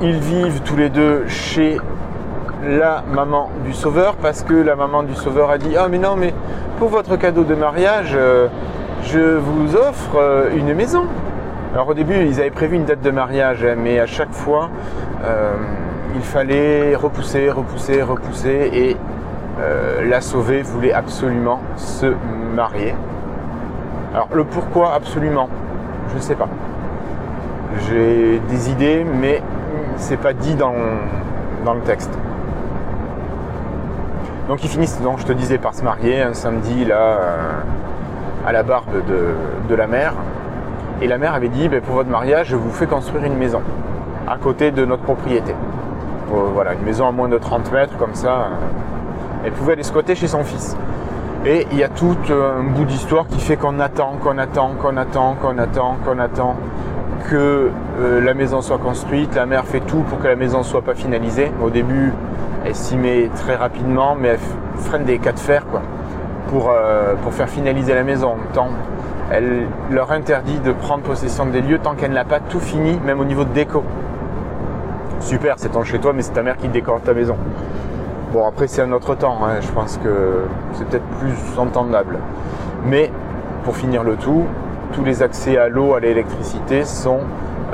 Ils 0.00 0.18
vivent 0.18 0.60
tous 0.62 0.76
les 0.76 0.90
deux 0.90 1.26
chez 1.28 1.78
la 2.64 3.02
maman 3.12 3.50
du 3.64 3.72
sauveur 3.72 4.14
parce 4.16 4.42
que 4.42 4.54
la 4.54 4.76
maman 4.76 5.02
du 5.02 5.14
sauveur 5.14 5.50
a 5.50 5.58
dit 5.58 5.76
Ah, 5.76 5.88
mais 5.88 5.98
non, 5.98 6.16
mais 6.16 6.34
pour 6.78 6.88
votre 6.88 7.16
cadeau 7.16 7.44
de 7.44 7.54
mariage, 7.54 8.12
euh, 8.14 8.48
je 9.02 9.36
vous 9.36 9.76
offre 9.76 10.16
euh, 10.16 10.50
une 10.56 10.74
maison. 10.74 11.04
Alors 11.74 11.88
au 11.88 11.94
début, 11.94 12.14
ils 12.24 12.40
avaient 12.40 12.50
prévu 12.50 12.76
une 12.76 12.84
date 12.84 13.02
de 13.02 13.10
mariage, 13.10 13.64
hein, 13.64 13.74
mais 13.76 13.98
à 13.98 14.06
chaque 14.06 14.32
fois, 14.32 14.70
euh, 15.24 15.54
il 16.14 16.22
fallait 16.22 16.94
repousser, 16.96 17.50
repousser, 17.50 18.02
repousser, 18.02 18.70
et 18.72 18.96
la 20.04 20.20
sauvée 20.20 20.62
voulait 20.62 20.92
absolument 20.92 21.60
se 21.74 22.06
marier. 22.54 22.94
Alors 24.14 24.28
le 24.32 24.44
pourquoi 24.44 24.94
absolument, 24.94 25.48
je 26.10 26.16
ne 26.16 26.20
sais 26.20 26.36
pas. 26.36 26.48
J'ai 27.88 28.40
des 28.48 28.70
idées, 28.70 29.04
mais 29.04 29.42
c'est 29.96 30.16
pas 30.16 30.32
dit 30.32 30.54
dans, 30.54 30.74
dans 31.64 31.74
le 31.74 31.80
texte. 31.80 32.10
Donc 34.48 34.64
ils 34.64 34.70
finissent, 34.70 34.98
donc 35.02 35.18
je 35.18 35.26
te 35.26 35.32
disais, 35.32 35.58
par 35.58 35.74
se 35.74 35.84
marier 35.84 36.22
un 36.22 36.32
samedi 36.32 36.86
là 36.86 36.96
euh, 36.96 37.60
à 38.46 38.52
la 38.52 38.62
barbe 38.62 38.86
de, 39.68 39.74
la 39.74 39.86
mère. 39.86 40.14
Et 41.02 41.06
la 41.06 41.18
mère 41.18 41.34
avait 41.34 41.50
dit, 41.50 41.68
ben, 41.68 41.82
pour 41.82 41.96
votre 41.96 42.08
mariage, 42.08 42.48
je 42.48 42.56
vous 42.56 42.70
fais 42.70 42.86
construire 42.86 43.24
une 43.24 43.36
maison 43.36 43.60
à 44.26 44.38
côté 44.38 44.70
de 44.70 44.86
notre 44.86 45.02
propriété. 45.02 45.52
Euh, 45.52 46.48
voilà, 46.54 46.72
une 46.72 46.82
maison 46.82 47.06
à 47.06 47.12
moins 47.12 47.28
de 47.28 47.36
30 47.36 47.70
mètres 47.72 47.96
comme 47.98 48.14
ça. 48.14 48.30
Euh, 48.30 49.44
elle 49.44 49.52
pouvait 49.52 49.74
aller 49.74 49.82
squatter 49.82 50.14
chez 50.14 50.28
son 50.28 50.42
fils. 50.44 50.76
Et 51.44 51.66
il 51.70 51.78
y 51.78 51.84
a 51.84 51.88
tout 51.90 52.16
un 52.30 52.62
bout 52.62 52.86
d'histoire 52.86 53.26
qui 53.28 53.40
fait 53.40 53.56
qu'on 53.56 53.78
attend, 53.80 54.14
qu'on 54.22 54.38
attend, 54.38 54.70
qu'on 54.80 54.96
attend, 54.96 55.36
qu'on 55.40 55.58
attend, 55.58 55.96
qu'on 56.04 56.18
attend 56.18 56.56
que 57.28 57.70
la 58.22 58.34
maison 58.34 58.60
soit 58.60 58.78
construite. 58.78 59.34
La 59.34 59.46
mère 59.46 59.64
fait 59.64 59.80
tout 59.80 60.00
pour 60.08 60.18
que 60.18 60.26
la 60.26 60.36
maison 60.36 60.62
soit 60.62 60.82
pas 60.82 60.94
finalisée. 60.94 61.52
Au 61.62 61.70
début, 61.70 62.12
elle 62.64 62.74
s'y 62.74 62.96
met 62.96 63.30
très 63.36 63.56
rapidement, 63.56 64.16
mais 64.18 64.28
elle 64.28 64.38
freine 64.76 65.04
des 65.04 65.18
cas 65.18 65.32
de 65.32 65.38
fer 65.38 65.66
quoi, 65.66 65.82
pour, 66.48 66.70
euh, 66.70 67.14
pour 67.22 67.32
faire 67.32 67.48
finaliser 67.48 67.94
la 67.94 68.04
maison. 68.04 68.34
Tant 68.52 68.68
elle 69.30 69.66
leur 69.90 70.10
interdit 70.10 70.58
de 70.60 70.72
prendre 70.72 71.02
possession 71.02 71.46
des 71.46 71.60
lieux 71.60 71.78
tant 71.78 71.94
qu'elle 71.94 72.12
n'a 72.12 72.24
pas 72.24 72.40
tout 72.40 72.60
fini, 72.60 72.98
même 73.04 73.20
au 73.20 73.24
niveau 73.24 73.44
de 73.44 73.52
déco. 73.52 73.84
Super, 75.20 75.54
c'est 75.58 75.70
ton 75.70 75.84
chez 75.84 75.98
toi, 75.98 76.12
mais 76.14 76.22
c'est 76.22 76.32
ta 76.32 76.42
mère 76.42 76.56
qui 76.56 76.68
décore 76.68 77.00
ta 77.02 77.12
maison. 77.12 77.36
Bon, 78.32 78.46
après, 78.46 78.68
c'est 78.68 78.82
un 78.82 78.92
autre 78.92 79.14
temps, 79.14 79.38
hein. 79.44 79.60
je 79.60 79.68
pense 79.68 79.98
que 79.98 80.44
c'est 80.72 80.86
peut-être 80.86 81.06
plus 81.20 81.58
entendable. 81.58 82.18
Mais 82.86 83.10
pour 83.64 83.76
finir 83.76 84.02
le 84.02 84.16
tout, 84.16 84.44
tous 84.92 85.04
les 85.04 85.22
accès 85.22 85.56
à 85.58 85.68
l'eau, 85.68 85.94
à 85.94 86.00
l'électricité 86.00 86.84
sont, 86.84 87.20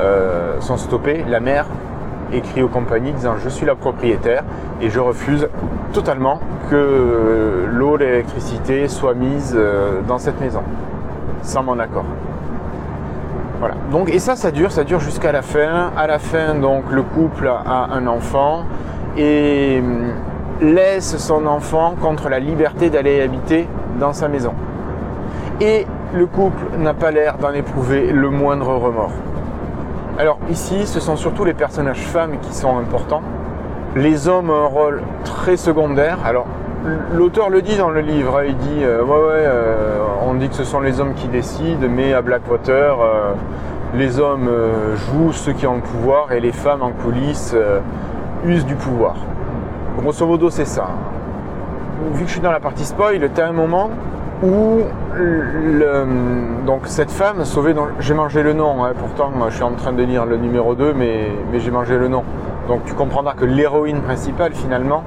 euh, 0.01 0.61
stoppés. 0.61 1.25
La 1.29 1.41
mère 1.41 1.67
écrit 2.33 2.63
aux 2.63 2.69
compagnies 2.69 3.13
disant 3.13 3.35
je 3.43 3.49
suis 3.49 3.67
la 3.67 3.75
propriétaire 3.75 4.43
et 4.81 4.91
je 4.91 4.99
refuse 4.99 5.49
totalement 5.93 6.41
que 6.71 7.67
l'eau, 7.71 7.97
l'électricité 7.97 8.89
soient 8.89 9.15
mises 9.15 9.55
euh, 9.57 10.01
dans 10.07 10.19
cette 10.19 10.41
maison 10.41 10.63
sans 11.43 11.63
mon 11.63 11.79
accord. 11.79 12.05
Voilà. 13.61 13.75
Donc 13.93 14.11
et 14.11 14.19
ça 14.19 14.37
ça 14.37 14.51
dure, 14.51 14.73
ça 14.73 14.85
dure 14.85 15.01
jusqu'à 15.01 15.33
la 15.33 15.43
fin. 15.43 15.91
À 15.97 16.07
la 16.07 16.19
fin 16.19 16.55
donc 16.55 16.85
le 16.91 17.03
couple 17.03 17.49
a 17.49 17.89
un 17.93 18.07
enfant 18.07 18.65
et 19.17 19.81
hum, 19.81 20.13
laisse 20.61 21.17
son 21.19 21.47
enfant 21.47 21.95
contre 22.01 22.29
la 22.29 22.41
liberté 22.41 22.91
d'aller 22.91 23.21
habiter 23.21 23.69
dans 24.01 24.13
sa 24.13 24.29
maison. 24.29 24.55
Et 25.61 25.87
le 26.13 26.27
couple 26.27 26.65
n'a 26.79 26.95
pas 26.95 27.11
l'air 27.11 27.39
d'en 27.39 27.53
éprouver 27.53 28.11
le 28.11 28.29
moindre 28.31 28.75
remords. 28.75 29.13
Alors 30.19 30.39
ici, 30.51 30.87
ce 30.87 31.01
sont 31.01 31.17
surtout 31.17 31.45
les 31.45 31.55
personnages 31.55 32.03
femmes 32.03 32.39
qui 32.41 32.55
sont 32.55 32.77
importants. 32.79 33.23
Les 33.97 34.29
hommes 34.29 34.51
ont 34.51 34.65
un 34.65 34.67
rôle 34.67 35.03
très 35.25 35.57
secondaire. 35.57 36.19
Alors 36.25 36.47
l'auteur 37.13 37.51
le 37.51 37.63
dit 37.63 37.77
dans 37.77 37.91
le 37.91 38.01
livre, 38.01 38.39
hein. 38.39 38.45
il 38.47 38.57
dit 38.57 38.83
euh, 38.83 39.03
ouais 39.03 39.11
ouais, 39.11 39.45
euh, 39.45 40.05
on 40.27 40.35
dit 40.35 40.49
que 40.49 40.55
ce 40.55 40.65
sont 40.65 40.81
les 40.81 41.01
hommes 41.01 41.15
qui 41.15 41.29
décident, 41.29 41.87
mais 41.89 42.13
à 42.13 42.21
Blackwater, 42.21 42.97
euh, 43.01 43.33
les 43.95 44.19
hommes 44.19 44.51
jouent 44.97 45.33
ceux 45.33 45.53
qui 45.53 45.67
ont 45.69 45.77
le 45.77 45.81
pouvoir 45.81 46.33
et 46.33 46.41
les 46.41 46.51
femmes 46.51 46.83
en 46.83 46.91
coulisses 46.91 47.55
usent 48.45 48.67
du 48.67 48.75
pouvoir. 48.75 49.15
Grosso 49.99 50.27
modo, 50.27 50.51
c'est 50.51 50.65
ça. 50.65 50.89
Vu 52.13 52.23
que 52.23 52.27
je 52.27 52.33
suis 52.33 52.41
dans 52.41 52.51
la 52.51 52.59
partie 52.59 52.85
spoil, 52.85 53.31
tu 53.33 53.41
as 53.41 53.47
un 53.47 53.53
moment 53.53 53.91
où 54.43 54.81
donc 56.67 56.83
cette 56.85 57.11
femme 57.11 57.45
sauvée, 57.45 57.75
j'ai 58.01 58.15
mangé 58.15 58.43
le 58.43 58.53
nom, 58.53 58.85
hein, 58.85 58.93
pourtant 58.99 59.31
je 59.49 59.55
suis 59.55 59.63
en 59.63 59.73
train 59.73 59.93
de 59.93 60.03
lire 60.03 60.27
le 60.27 60.37
numéro 60.37 60.75
2, 60.75 60.95
mais, 60.95 61.29
j'ai 61.59 61.71
mangé 61.71 61.97
le 61.99 62.09
nom. 62.09 62.25
Donc 62.69 62.85
tu 62.85 62.95
comprendras 62.95 63.35
que 63.35 63.45
l'héroïne 63.45 64.01
principale 64.01 64.53
finalement 64.55 65.05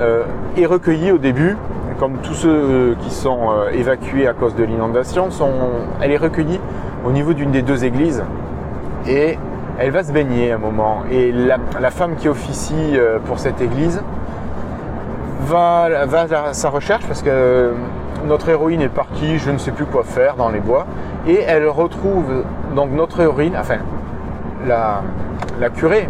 euh, 0.00 0.24
est 0.56 0.66
recueillie 0.66 1.12
au 1.12 1.18
début, 1.18 1.56
comme 1.98 2.18
tous 2.18 2.34
ceux 2.34 2.50
euh, 2.50 2.94
qui 3.00 3.10
sont 3.10 3.50
euh, 3.50 3.70
évacués 3.70 4.26
à 4.26 4.32
cause 4.32 4.54
de 4.54 4.64
l'inondation, 4.64 5.28
elle 6.00 6.10
est 6.10 6.16
recueillie 6.16 6.60
au 7.06 7.12
niveau 7.12 7.32
d'une 7.32 7.52
des 7.52 7.62
deux 7.62 7.84
églises 7.84 8.24
et 9.06 9.38
elle 9.78 9.90
va 9.92 10.02
se 10.02 10.12
baigner 10.12 10.52
un 10.52 10.58
moment. 10.58 11.04
Et 11.10 11.32
la, 11.32 11.90
femme 11.90 12.16
qui 12.16 12.28
officie 12.28 12.98
pour 13.26 13.38
cette 13.38 13.60
église 13.60 14.02
va, 15.42 16.04
va 16.06 16.26
à 16.48 16.52
sa 16.52 16.68
recherche 16.68 17.06
parce 17.06 17.22
que 17.22 17.72
notre 18.26 18.48
héroïne 18.48 18.80
est 18.80 18.88
partie, 18.88 19.38
je 19.38 19.50
ne 19.50 19.58
sais 19.58 19.72
plus 19.72 19.86
quoi 19.86 20.04
faire 20.04 20.36
dans 20.36 20.50
les 20.50 20.60
bois, 20.60 20.86
et 21.26 21.40
elle 21.46 21.68
retrouve 21.68 22.44
donc 22.74 22.90
notre 22.92 23.20
héroïne, 23.20 23.56
enfin 23.58 23.78
la, 24.66 25.02
la 25.60 25.70
curée 25.70 26.08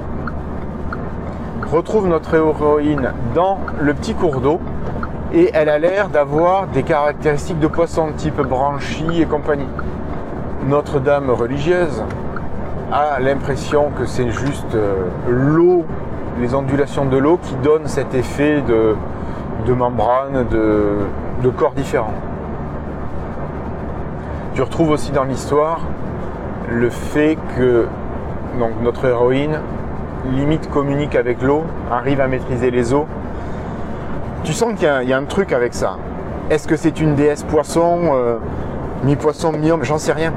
retrouve 1.70 2.08
notre 2.08 2.34
héroïne 2.34 3.12
dans 3.34 3.58
le 3.80 3.92
petit 3.92 4.14
cours 4.14 4.40
d'eau 4.40 4.58
et 5.34 5.50
elle 5.52 5.68
a 5.68 5.78
l'air 5.78 6.08
d'avoir 6.08 6.66
des 6.68 6.82
caractéristiques 6.82 7.60
de 7.60 7.66
poisson 7.66 8.08
type 8.16 8.40
branchie 8.40 9.20
et 9.20 9.26
compagnie. 9.26 9.68
Notre-Dame 10.66 11.30
religieuse 11.30 12.02
a 12.90 13.20
l'impression 13.20 13.90
que 13.98 14.06
c'est 14.06 14.30
juste 14.30 14.74
euh, 14.74 14.94
l'eau, 15.28 15.84
les 16.40 16.54
ondulations 16.54 17.04
de 17.04 17.18
l'eau 17.18 17.38
qui 17.42 17.54
donnent 17.56 17.86
cet 17.86 18.14
effet 18.14 18.62
de, 18.62 18.96
de 19.66 19.72
membrane, 19.72 20.46
de, 20.50 21.50
corps 21.50 21.72
différents. 21.72 22.14
Tu 24.54 24.62
retrouves 24.62 24.90
aussi 24.90 25.12
dans 25.12 25.24
l'histoire 25.24 25.80
le 26.70 26.90
fait 26.90 27.38
que 27.56 27.86
notre 28.82 29.06
héroïne 29.06 29.60
limite 30.34 30.68
communique 30.70 31.14
avec 31.14 31.42
l'eau, 31.42 31.64
arrive 31.90 32.20
à 32.20 32.28
maîtriser 32.28 32.70
les 32.70 32.92
eaux. 32.92 33.06
Tu 34.44 34.52
sens 34.52 34.74
qu'il 34.74 34.88
y, 35.08 35.12
a 35.12 35.16
un 35.16 35.24
truc 35.24 35.52
avec 35.52 35.74
ça. 35.74 35.96
Est-ce 36.50 36.66
que 36.66 36.76
c'est 36.76 37.00
une 37.00 37.14
déesse 37.14 37.44
poisson, 37.44 38.10
euh, 38.12 38.36
mi-poisson, 39.04 39.52
mi-homme, 39.52 39.84
j'en 39.84 39.98
sais 39.98 40.12
rien. 40.12 40.32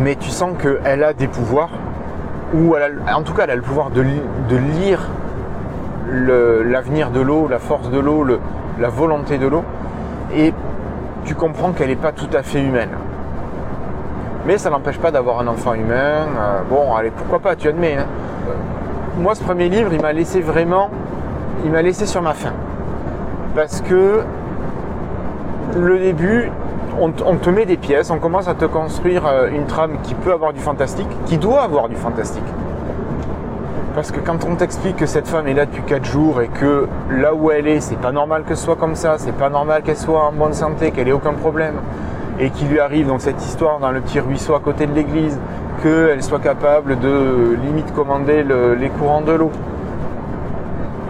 Mais 0.00 0.16
tu 0.16 0.30
sens 0.30 0.52
qu'elle 0.60 1.04
a 1.04 1.12
des 1.12 1.28
pouvoirs, 1.28 1.70
ou 2.54 2.74
en 2.74 3.22
tout 3.22 3.34
cas 3.34 3.44
elle 3.44 3.50
a 3.50 3.56
le 3.56 3.62
pouvoir 3.62 3.90
de 3.90 4.02
lire 4.02 5.08
l'avenir 6.10 7.10
de 7.10 7.20
l'eau, 7.20 7.48
la 7.48 7.58
force 7.58 7.90
de 7.90 7.98
l'eau, 7.98 8.26
la 8.78 8.88
volonté 8.88 9.38
de 9.38 9.46
l'eau, 9.46 9.64
et 10.34 10.52
tu 11.24 11.34
comprends 11.34 11.72
qu'elle 11.72 11.88
n'est 11.88 11.96
pas 11.96 12.12
tout 12.12 12.28
à 12.32 12.42
fait 12.42 12.62
humaine. 12.62 12.90
Mais 14.46 14.58
ça 14.58 14.68
n'empêche 14.68 14.98
pas 14.98 15.10
d'avoir 15.10 15.40
un 15.40 15.46
enfant 15.46 15.72
humain. 15.74 16.26
Euh, 16.26 16.60
bon, 16.68 16.94
allez, 16.94 17.10
pourquoi 17.10 17.38
pas, 17.38 17.56
tu 17.56 17.68
admets. 17.68 17.96
Hein. 17.96 18.06
Moi, 19.18 19.34
ce 19.34 19.42
premier 19.42 19.68
livre, 19.68 19.90
il 19.92 20.02
m'a 20.02 20.12
laissé 20.12 20.40
vraiment, 20.40 20.90
sur 22.04 22.20
ma 22.20 22.34
faim. 22.34 22.52
Parce 23.54 23.80
que 23.80 24.22
le 25.76 25.98
début, 25.98 26.50
on, 27.00 27.12
on, 27.24 27.36
te 27.36 27.48
met 27.48 27.64
des 27.64 27.76
pièces, 27.76 28.10
on 28.10 28.18
commence 28.18 28.48
à 28.48 28.54
te 28.54 28.66
construire 28.66 29.26
euh, 29.26 29.48
une 29.48 29.66
trame 29.66 29.98
qui 30.02 30.14
peut 30.14 30.32
avoir 30.32 30.52
du 30.52 30.60
fantastique, 30.60 31.08
qui 31.24 31.38
doit 31.38 31.62
avoir 31.62 31.88
du 31.88 31.96
fantastique. 31.96 32.44
Parce 33.94 34.10
que 34.10 34.18
quand 34.18 34.44
on 34.44 34.56
t'explique 34.56 34.96
que 34.96 35.06
cette 35.06 35.28
femme 35.28 35.46
est 35.46 35.54
là 35.54 35.66
depuis 35.66 35.82
4 35.82 36.04
jours 36.04 36.40
et 36.40 36.48
que 36.48 36.88
là 37.12 37.32
où 37.32 37.52
elle 37.52 37.68
est, 37.68 37.78
c'est 37.78 37.98
pas 37.98 38.10
normal 38.10 38.42
que 38.42 38.56
ce 38.56 38.64
soit 38.64 38.74
comme 38.74 38.96
ça, 38.96 39.18
c'est 39.18 39.36
pas 39.36 39.48
normal 39.48 39.82
qu'elle 39.82 39.96
soit 39.96 40.20
en 40.20 40.32
bonne 40.32 40.52
santé, 40.52 40.90
qu'elle 40.90 41.06
ait 41.06 41.12
aucun 41.12 41.34
problème, 41.34 41.74
et 42.40 42.50
qu'il 42.50 42.68
lui 42.68 42.80
arrive 42.80 43.06
donc 43.06 43.20
cette 43.20 43.40
histoire 43.44 43.78
dans 43.78 43.92
le 43.92 44.00
petit 44.00 44.18
ruisseau 44.18 44.56
à 44.56 44.60
côté 44.60 44.88
de 44.88 44.92
l'église, 44.94 45.38
qu'elle 45.80 46.24
soit 46.24 46.40
capable 46.40 46.98
de 46.98 47.56
limite 47.64 47.94
commander 47.94 48.44
les 48.76 48.88
courants 48.88 49.20
de 49.20 49.32
l'eau. 49.32 49.52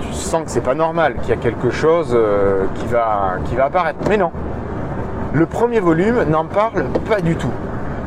Tu 0.01 0.13
sens 0.13 0.45
que 0.45 0.51
c'est 0.51 0.61
pas 0.61 0.75
normal, 0.75 1.15
qu'il 1.23 1.31
y 1.31 1.33
a 1.33 1.41
quelque 1.41 1.71
chose 1.71 2.13
euh, 2.15 2.67
qui, 2.75 2.87
va, 2.87 3.37
qui 3.47 3.57
va 3.57 3.65
apparaître. 3.65 3.99
Mais 4.11 4.19
non. 4.19 4.31
Le 5.33 5.47
premier 5.47 5.81
volume 5.81 6.25
n'en 6.29 6.45
parle 6.45 6.85
pas 7.09 7.23
du 7.23 7.37
tout. 7.37 7.53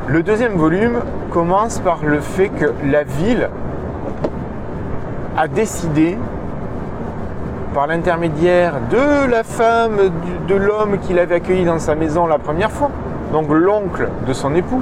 Le 0.07 0.22
deuxième 0.22 0.53
volume 0.53 1.00
commence 1.31 1.79
par 1.79 2.00
le 2.03 2.19
fait 2.19 2.50
que 2.50 2.72
la 2.86 3.03
ville 3.03 3.50
a 5.38 5.48
décidé, 5.48 6.17
par 7.74 7.86
l'intermédiaire 7.86 8.74
de 8.89 9.29
la 9.29 9.44
femme 9.44 10.00
de 10.48 10.56
l'homme 10.56 10.98
qu'il 11.00 11.20
avait 11.20 11.36
accueilli 11.36 11.63
dans 11.63 11.77
sa 11.77 11.94
maison 11.94 12.25
la 12.25 12.39
première 12.39 12.72
fois, 12.72 12.89
donc 13.32 13.46
l'oncle 13.50 14.10
de 14.27 14.34
son 14.34 14.56
époux. 14.56 14.82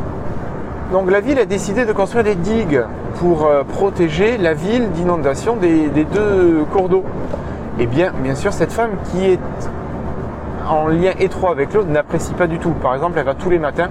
Donc 0.94 1.12
la 1.12 1.20
ville 1.20 1.40
a 1.40 1.46
décidé 1.46 1.84
de 1.84 1.92
construire 1.92 2.24
des 2.24 2.36
digues 2.36 2.84
pour 3.16 3.46
euh, 3.46 3.64
protéger 3.64 4.38
la 4.38 4.54
ville 4.54 4.92
d'inondation 4.92 5.58
des, 5.58 5.90
deux 5.90 6.64
cours 6.72 6.88
d'eau. 6.88 7.04
Et 7.78 7.84
eh 7.84 7.86
bien, 7.88 8.14
bien 8.24 8.36
sûr, 8.36 8.54
cette 8.54 8.72
femme 8.72 8.92
qui 9.12 9.26
est 9.26 9.40
en 10.70 10.88
lien 10.88 11.12
étroit 11.20 11.52
avec 11.52 11.74
l'eau 11.74 11.84
n'apprécie 11.84 12.34
pas 12.34 12.48
du 12.48 12.60
tout. 12.60 12.70
Par 12.82 12.96
exemple, 12.96 13.20
elle 13.20 13.26
va 13.26 13.34
tous 13.34 13.50
les 13.50 13.60
matins 13.60 13.90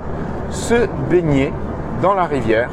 se 0.51 0.87
baigner 1.11 1.53
dans 2.01 2.15
la 2.15 2.25
rivière 2.25 2.71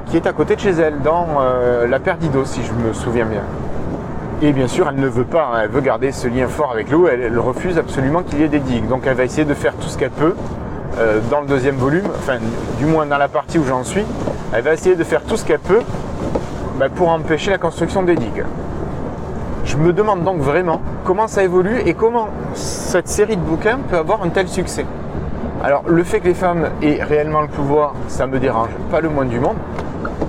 qui 0.00 0.16
est 0.16 0.26
à 0.26 0.32
côté 0.32 0.56
de 0.56 0.60
chez 0.60 0.70
elle, 0.70 1.00
dans 1.02 1.26
euh, 1.40 1.86
la 1.86 2.00
Perdido, 2.00 2.44
si 2.44 2.62
je 2.62 2.72
me 2.72 2.92
souviens 2.92 3.26
bien. 3.26 3.42
Et 4.42 4.52
bien 4.52 4.66
sûr, 4.66 4.88
elle 4.88 5.00
ne 5.00 5.06
veut 5.06 5.24
pas, 5.24 5.50
hein, 5.54 5.60
elle 5.64 5.70
veut 5.70 5.80
garder 5.80 6.12
ce 6.12 6.26
lien 6.28 6.48
fort 6.48 6.72
avec 6.72 6.90
l'eau, 6.90 7.06
elle, 7.08 7.38
refuse 7.38 7.78
absolument 7.78 8.22
qu'il 8.22 8.40
y 8.40 8.42
ait 8.42 8.48
des 8.48 8.58
digues. 8.58 8.88
Donc 8.88 9.02
elle 9.06 9.16
va 9.16 9.24
essayer 9.24 9.44
de 9.44 9.54
faire 9.54 9.74
tout 9.74 9.88
ce 9.88 9.96
qu'elle 9.96 10.10
peut 10.10 10.34
euh, 10.98 11.20
dans 11.30 11.40
le 11.40 11.46
deuxième 11.46 11.76
volume, 11.76 12.06
enfin 12.18 12.38
du 12.78 12.86
moins 12.86 13.06
dans 13.06 13.18
la 13.18 13.28
partie 13.28 13.58
où 13.58 13.64
j'en 13.64 13.84
suis, 13.84 14.04
elle 14.52 14.62
va 14.62 14.74
essayer 14.74 14.96
de 14.96 15.04
faire 15.04 15.22
tout 15.22 15.36
ce 15.36 15.44
qu'elle 15.44 15.60
peut 15.60 15.82
bah, 16.78 16.88
pour 16.88 17.08
empêcher 17.08 17.52
la 17.52 17.58
construction 17.58 18.02
des 18.02 18.16
digues. 18.16 18.44
Je 19.64 19.76
me 19.76 19.92
demande 19.92 20.24
donc 20.24 20.40
vraiment 20.40 20.82
comment 21.04 21.26
ça 21.26 21.42
évolue 21.42 21.80
et 21.86 21.94
comment 21.94 22.28
cette 22.54 23.08
série 23.08 23.36
de 23.36 23.42
bouquins 23.42 23.78
peut 23.88 23.96
avoir 23.96 24.22
un 24.22 24.28
tel 24.28 24.48
succès. 24.48 24.84
Alors 25.62 25.84
le 25.86 26.04
fait 26.04 26.20
que 26.20 26.26
les 26.26 26.34
femmes 26.34 26.68
aient 26.82 27.02
réellement 27.02 27.40
le 27.40 27.48
pouvoir, 27.48 27.94
ça 28.08 28.26
me 28.26 28.38
dérange 28.38 28.68
pas 28.90 29.00
le 29.00 29.08
moins 29.08 29.24
du 29.24 29.40
monde. 29.40 29.56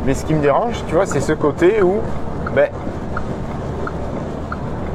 Mais 0.06 0.14
ce 0.14 0.24
qui 0.24 0.36
me 0.36 0.42
dérange, 0.42 0.84
tu 0.88 0.94
vois, 0.94 1.08
c'est 1.08 1.20
ce 1.20 1.34
côté 1.34 1.82
où, 1.82 1.96
ben, 2.54 2.70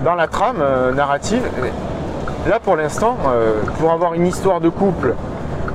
dans 0.05 0.15
la 0.15 0.29
trame 0.29 0.59
euh, 0.61 0.93
narrative, 0.93 1.43
là 2.49 2.61
pour 2.61 2.77
l'instant, 2.77 3.17
euh, 3.27 3.61
pour 3.81 3.91
avoir 3.93 4.15
une 4.15 4.27
histoire 4.27 4.61
de 4.61 4.69
couple 4.69 5.15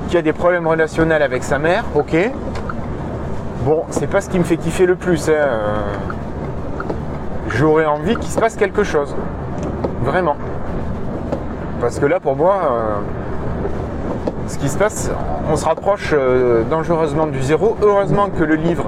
qui 0.08 0.16
a 0.16 0.22
des 0.22 0.32
problèmes 0.32 0.66
relationnels 0.66 1.22
avec 1.22 1.44
sa 1.44 1.58
mère, 1.58 1.84
ok. 1.94 2.16
Bon, 3.64 3.84
c'est 3.90 4.06
pas 4.06 4.22
ce 4.22 4.30
qui 4.30 4.38
me 4.38 4.44
fait 4.44 4.56
kiffer 4.56 4.86
le 4.86 4.94
plus. 4.94 5.28
Hein, 5.28 5.32
euh. 5.32 5.76
J'aurais 7.48 7.86
envie 7.86 8.16
qu'il 8.16 8.30
se 8.30 8.38
passe 8.38 8.56
quelque 8.56 8.84
chose. 8.84 9.14
Vraiment. 10.02 10.36
Parce 11.80 11.98
que 11.98 12.06
là, 12.06 12.20
pour 12.20 12.36
moi, 12.36 12.56
ce 14.46 14.58
qui 14.58 14.68
se 14.68 14.76
passe, 14.78 15.10
on 15.50 15.56
se 15.56 15.64
rapproche 15.64 16.14
dangereusement 16.70 17.26
du 17.26 17.42
zéro. 17.42 17.76
Heureusement 17.82 18.28
que 18.28 18.44
le 18.44 18.56
livre 18.56 18.85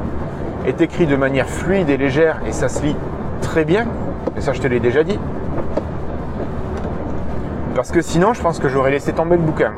est 0.69 0.81
écrit 0.81 1.07
de 1.07 1.17
manière 1.17 1.49
fluide 1.49 1.89
et 1.89 1.97
légère 1.97 2.41
et 2.47 2.53
ça 2.53 2.69
se 2.69 2.83
lit 2.83 2.97
très 3.41 3.65
bien. 3.65 3.87
Et 4.37 4.41
ça, 4.41 4.53
je 4.53 4.61
te 4.61 4.67
l'ai 4.67 4.81
déjà 4.81 5.03
dit. 5.03 5.19
Parce 7.75 7.91
que 7.91 8.03
sinon, 8.03 8.35
je 8.35 8.43
pense 8.43 8.59
que 8.59 8.69
j'aurais 8.69 8.91
laissé 8.91 9.13
tomber 9.13 9.37
le 9.37 9.43
bouquin. 9.43 9.73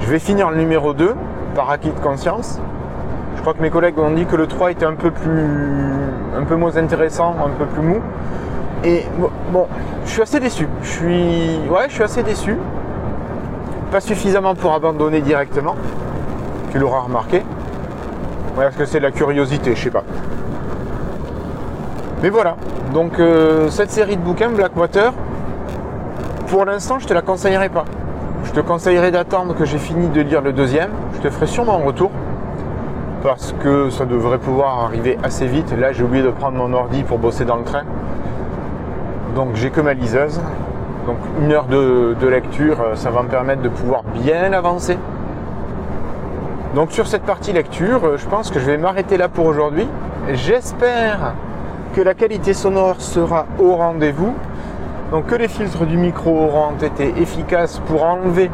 Je 0.00 0.06
vais 0.10 0.18
finir 0.18 0.50
le 0.50 0.56
numéro 0.56 0.92
2 0.92 1.14
par 1.54 1.70
acquis 1.70 1.90
de 1.90 2.00
conscience. 2.00 2.60
Je 3.36 3.40
crois 3.40 3.54
que 3.54 3.62
mes 3.62 3.70
collègues 3.70 3.98
ont 3.98 4.10
dit 4.10 4.26
que 4.26 4.36
le 4.36 4.46
3 4.46 4.72
était 4.72 4.84
un 4.84 4.94
peu 4.94 5.10
plus. 5.10 5.46
un 6.36 6.44
peu 6.44 6.56
moins 6.56 6.76
intéressant, 6.76 7.36
un 7.44 7.50
peu 7.50 7.66
plus 7.66 7.82
mou. 7.82 8.00
Et 8.84 9.04
bon, 9.52 9.66
je 10.04 10.10
suis 10.10 10.22
assez 10.22 10.40
déçu. 10.40 10.68
Je 10.82 10.88
suis. 10.88 11.60
Ouais, 11.70 11.86
je 11.88 11.94
suis 11.94 12.02
assez 12.02 12.22
déçu. 12.22 12.56
Pas 13.90 14.00
suffisamment 14.00 14.54
pour 14.54 14.74
abandonner 14.74 15.20
directement. 15.20 15.76
Tu 16.72 16.78
l'auras 16.78 17.00
remarqué. 17.00 17.42
Est-ce 18.60 18.76
que 18.76 18.84
c'est 18.84 18.98
de 18.98 19.04
la 19.04 19.10
curiosité 19.10 19.74
Je 19.74 19.82
sais 19.84 19.90
pas. 19.90 20.04
Mais 22.22 22.30
voilà. 22.30 22.56
Donc 22.92 23.20
euh, 23.20 23.68
cette 23.68 23.90
série 23.90 24.16
de 24.16 24.22
bouquins 24.22 24.48
Blackwater, 24.50 25.12
pour 26.48 26.64
l'instant, 26.64 26.98
je 26.98 27.06
te 27.06 27.14
la 27.14 27.22
conseillerais 27.22 27.68
pas. 27.68 27.84
Je 28.44 28.52
te 28.52 28.60
conseillerais 28.60 29.10
d'attendre 29.10 29.54
que 29.54 29.64
j'ai 29.64 29.78
fini 29.78 30.08
de 30.08 30.20
lire 30.22 30.40
le 30.40 30.52
deuxième. 30.52 30.90
Je 31.14 31.20
te 31.20 31.30
ferai 31.30 31.46
sûrement 31.46 31.74
un 31.74 31.84
retour. 31.84 32.10
Parce 33.22 33.54
que 33.62 33.90
ça 33.90 34.04
devrait 34.04 34.38
pouvoir 34.38 34.84
arriver 34.84 35.18
assez 35.22 35.46
vite. 35.46 35.72
Là, 35.78 35.92
j'ai 35.92 36.02
oublié 36.04 36.22
de 36.22 36.30
prendre 36.30 36.56
mon 36.56 36.72
ordi 36.72 37.02
pour 37.02 37.18
bosser 37.18 37.44
dans 37.44 37.56
le 37.56 37.64
train. 37.64 37.82
Donc 39.34 39.50
j'ai 39.54 39.70
que 39.70 39.80
ma 39.80 39.92
liseuse. 39.94 40.40
Donc 41.06 41.16
une 41.40 41.52
heure 41.52 41.66
de, 41.66 42.16
de 42.20 42.26
lecture, 42.28 42.80
euh, 42.80 42.94
ça 42.94 43.10
va 43.10 43.22
me 43.22 43.28
permettre 43.28 43.62
de 43.62 43.68
pouvoir 43.68 44.02
bien 44.02 44.52
avancer. 44.52 44.98
Donc 46.74 46.92
sur 46.92 47.06
cette 47.06 47.22
partie 47.22 47.52
lecture, 47.52 48.04
euh, 48.04 48.16
je 48.18 48.26
pense 48.26 48.50
que 48.50 48.60
je 48.60 48.66
vais 48.66 48.76
m'arrêter 48.76 49.16
là 49.16 49.28
pour 49.28 49.46
aujourd'hui. 49.46 49.88
J'espère 50.32 51.32
que 51.94 52.02
la 52.02 52.12
qualité 52.12 52.52
sonore 52.52 53.00
sera 53.00 53.46
au 53.58 53.74
rendez-vous. 53.74 54.34
Donc 55.10 55.26
que 55.26 55.34
les 55.34 55.48
filtres 55.48 55.86
du 55.86 55.96
micro 55.96 56.30
auront 56.30 56.74
été 56.82 57.14
efficaces 57.16 57.80
pour 57.86 58.04
enlever, 58.04 58.50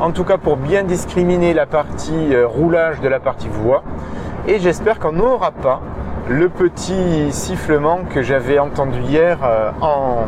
en 0.00 0.10
tout 0.12 0.24
cas 0.24 0.38
pour 0.38 0.56
bien 0.56 0.82
discriminer 0.82 1.52
la 1.52 1.66
partie 1.66 2.34
euh, 2.34 2.46
roulage 2.46 3.00
de 3.00 3.08
la 3.08 3.20
partie 3.20 3.48
voix. 3.48 3.82
Et 4.48 4.58
j'espère 4.58 4.98
qu'on 4.98 5.12
n'aura 5.12 5.50
pas 5.50 5.82
le 6.30 6.48
petit 6.48 7.30
sifflement 7.30 8.00
que 8.08 8.22
j'avais 8.22 8.58
entendu 8.58 8.98
hier 9.00 9.38
euh, 9.44 9.70
en, 9.82 10.24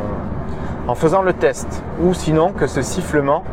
en 0.87 0.95
faisant 0.95 1.23
le 1.23 1.33
test. 1.33 1.83
Ou 2.03 2.13
sinon 2.13 2.53
que 2.53 2.67
ce 2.67 2.83
sifflement 2.83 3.45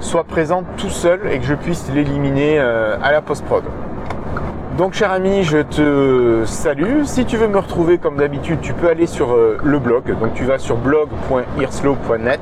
soit 0.00 0.24
présent 0.24 0.64
tout 0.76 0.88
seul 0.88 1.20
et 1.30 1.38
que 1.38 1.44
je 1.44 1.54
puisse 1.54 1.90
l'éliminer 1.94 2.58
euh, 2.58 2.96
à 3.02 3.12
la 3.12 3.20
post-prod. 3.20 3.62
Donc 4.78 4.94
cher 4.94 5.12
ami, 5.12 5.42
je 5.42 5.58
te 5.58 6.44
salue. 6.46 7.04
Si 7.04 7.26
tu 7.26 7.36
veux 7.36 7.48
me 7.48 7.58
retrouver 7.58 7.98
comme 7.98 8.16
d'habitude, 8.16 8.60
tu 8.62 8.72
peux 8.72 8.88
aller 8.88 9.06
sur 9.06 9.32
euh, 9.32 9.58
le 9.62 9.78
blog. 9.78 10.18
Donc 10.18 10.32
tu 10.34 10.44
vas 10.44 10.58
sur 10.58 10.76
blog.irslow.net. 10.76 12.40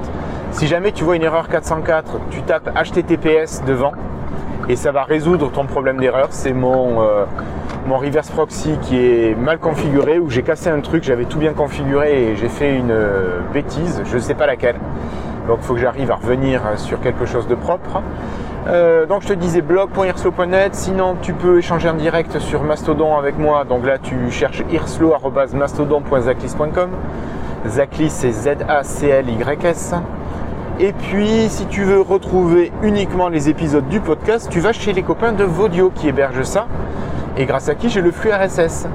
Si 0.52 0.66
jamais 0.66 0.92
tu 0.92 1.04
vois 1.04 1.16
une 1.16 1.24
erreur 1.24 1.48
404, 1.48 2.20
tu 2.30 2.42
tapes 2.42 2.70
HTTPS 2.74 3.64
devant 3.66 3.92
et 4.68 4.76
ça 4.76 4.92
va 4.92 5.02
résoudre 5.02 5.50
ton 5.50 5.66
problème 5.66 5.98
d'erreur. 5.98 6.28
C'est 6.30 6.52
mon, 6.52 7.02
euh, 7.02 7.24
mon 7.86 7.98
reverse 7.98 8.30
proxy 8.30 8.78
qui 8.82 8.98
est 8.98 9.36
mal 9.36 9.58
configuré 9.58 10.18
où 10.18 10.30
j'ai 10.30 10.42
cassé 10.42 10.70
un 10.70 10.80
truc, 10.80 11.02
j'avais 11.02 11.24
tout 11.24 11.38
bien 11.38 11.54
configuré 11.54 12.30
et 12.30 12.36
j'ai 12.36 12.48
fait 12.48 12.76
une 12.76 12.94
bêtise, 13.52 14.02
je 14.04 14.14
ne 14.14 14.20
sais 14.20 14.34
pas 14.34 14.46
laquelle. 14.46 14.76
Donc 15.48 15.58
il 15.62 15.64
faut 15.64 15.74
que 15.74 15.80
j'arrive 15.80 16.10
à 16.10 16.16
revenir 16.16 16.60
sur 16.76 17.00
quelque 17.00 17.24
chose 17.24 17.48
de 17.48 17.54
propre. 17.54 18.02
Euh, 18.66 19.06
donc 19.06 19.22
je 19.22 19.28
te 19.28 19.32
disais 19.32 19.62
blog.irslo.net, 19.62 20.74
sinon 20.74 21.16
tu 21.22 21.32
peux 21.32 21.56
échanger 21.58 21.88
en 21.88 21.94
direct 21.94 22.38
sur 22.38 22.62
Mastodon 22.62 23.16
avec 23.16 23.38
moi. 23.38 23.64
Donc 23.64 23.86
là 23.86 23.96
tu 23.96 24.30
cherches 24.30 24.62
irslo.mastodon.zaclis.com. 24.70 26.90
Zaclis 27.66 28.10
c'est 28.10 28.30
Z-A-C-L-Y-S. 28.30 29.94
Et 30.80 30.92
puis 30.92 31.48
si 31.48 31.64
tu 31.64 31.84
veux 31.84 32.02
retrouver 32.02 32.70
uniquement 32.82 33.30
les 33.30 33.48
épisodes 33.48 33.88
du 33.88 34.00
podcast, 34.00 34.48
tu 34.50 34.60
vas 34.60 34.74
chez 34.74 34.92
les 34.92 35.02
copains 35.02 35.32
de 35.32 35.44
Vodio 35.44 35.90
qui 35.94 36.08
hébergent 36.08 36.42
ça. 36.42 36.66
Et 37.38 37.46
grâce 37.46 37.70
à 37.70 37.74
qui 37.74 37.88
j'ai 37.88 38.02
le 38.02 38.10
flux 38.10 38.32
RSS. 38.32 38.86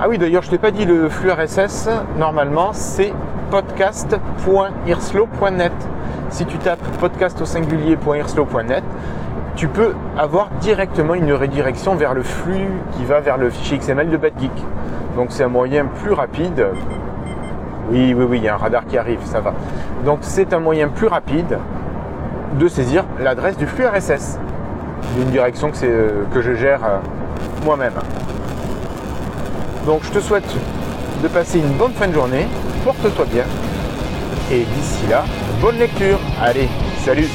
Ah 0.00 0.08
oui 0.08 0.18
d'ailleurs 0.18 0.42
je 0.42 0.50
t'ai 0.50 0.58
pas 0.58 0.72
dit 0.72 0.84
le 0.84 1.08
flux 1.08 1.30
RSS, 1.30 1.88
normalement 2.18 2.70
c'est 2.72 3.12
podcast.irslo.net. 3.50 5.72
Si 6.30 6.46
tu 6.46 6.56
tapes 6.58 6.86
podcast 6.98 7.40
au 7.40 7.44
singulier.irslo.net, 7.44 8.84
tu 9.56 9.66
peux 9.68 9.94
avoir 10.16 10.50
directement 10.60 11.14
une 11.14 11.32
redirection 11.32 11.96
vers 11.96 12.14
le 12.14 12.22
flux 12.22 12.68
qui 12.92 13.04
va 13.04 13.18
vers 13.20 13.36
le 13.36 13.50
fichier 13.50 13.78
XML 13.78 14.08
de 14.08 14.16
BadGeek. 14.16 14.52
Donc 15.16 15.32
c'est 15.32 15.42
un 15.42 15.48
moyen 15.48 15.86
plus 15.86 16.12
rapide. 16.12 16.68
Oui, 17.90 18.14
oui, 18.16 18.24
oui, 18.28 18.38
il 18.38 18.44
y 18.44 18.48
a 18.48 18.54
un 18.54 18.58
radar 18.58 18.86
qui 18.86 18.96
arrive, 18.96 19.18
ça 19.24 19.40
va. 19.40 19.54
Donc 20.04 20.20
c'est 20.22 20.52
un 20.52 20.60
moyen 20.60 20.86
plus 20.88 21.08
rapide 21.08 21.58
de 22.58 22.68
saisir 22.68 23.04
l'adresse 23.20 23.56
du 23.56 23.66
flux 23.66 23.86
RSS 23.86 24.38
d'une 25.16 25.30
direction 25.30 25.70
que, 25.70 25.78
euh, 25.84 26.24
que 26.32 26.40
je 26.40 26.54
gère 26.54 26.84
euh, 26.84 26.98
moi-même. 27.64 27.94
Donc 29.86 30.02
je 30.04 30.10
te 30.10 30.20
souhaite 30.20 30.54
de 31.22 31.28
passer 31.28 31.58
une 31.58 31.72
bonne 31.72 31.92
fin 31.92 32.06
de 32.06 32.12
journée 32.12 32.46
porte-toi 32.84 33.26
bien. 33.32 33.44
Et 34.50 34.64
d'ici 34.64 35.06
là, 35.08 35.24
bonne 35.60 35.78
lecture. 35.78 36.18
Allez, 36.40 36.68
salut 37.04 37.28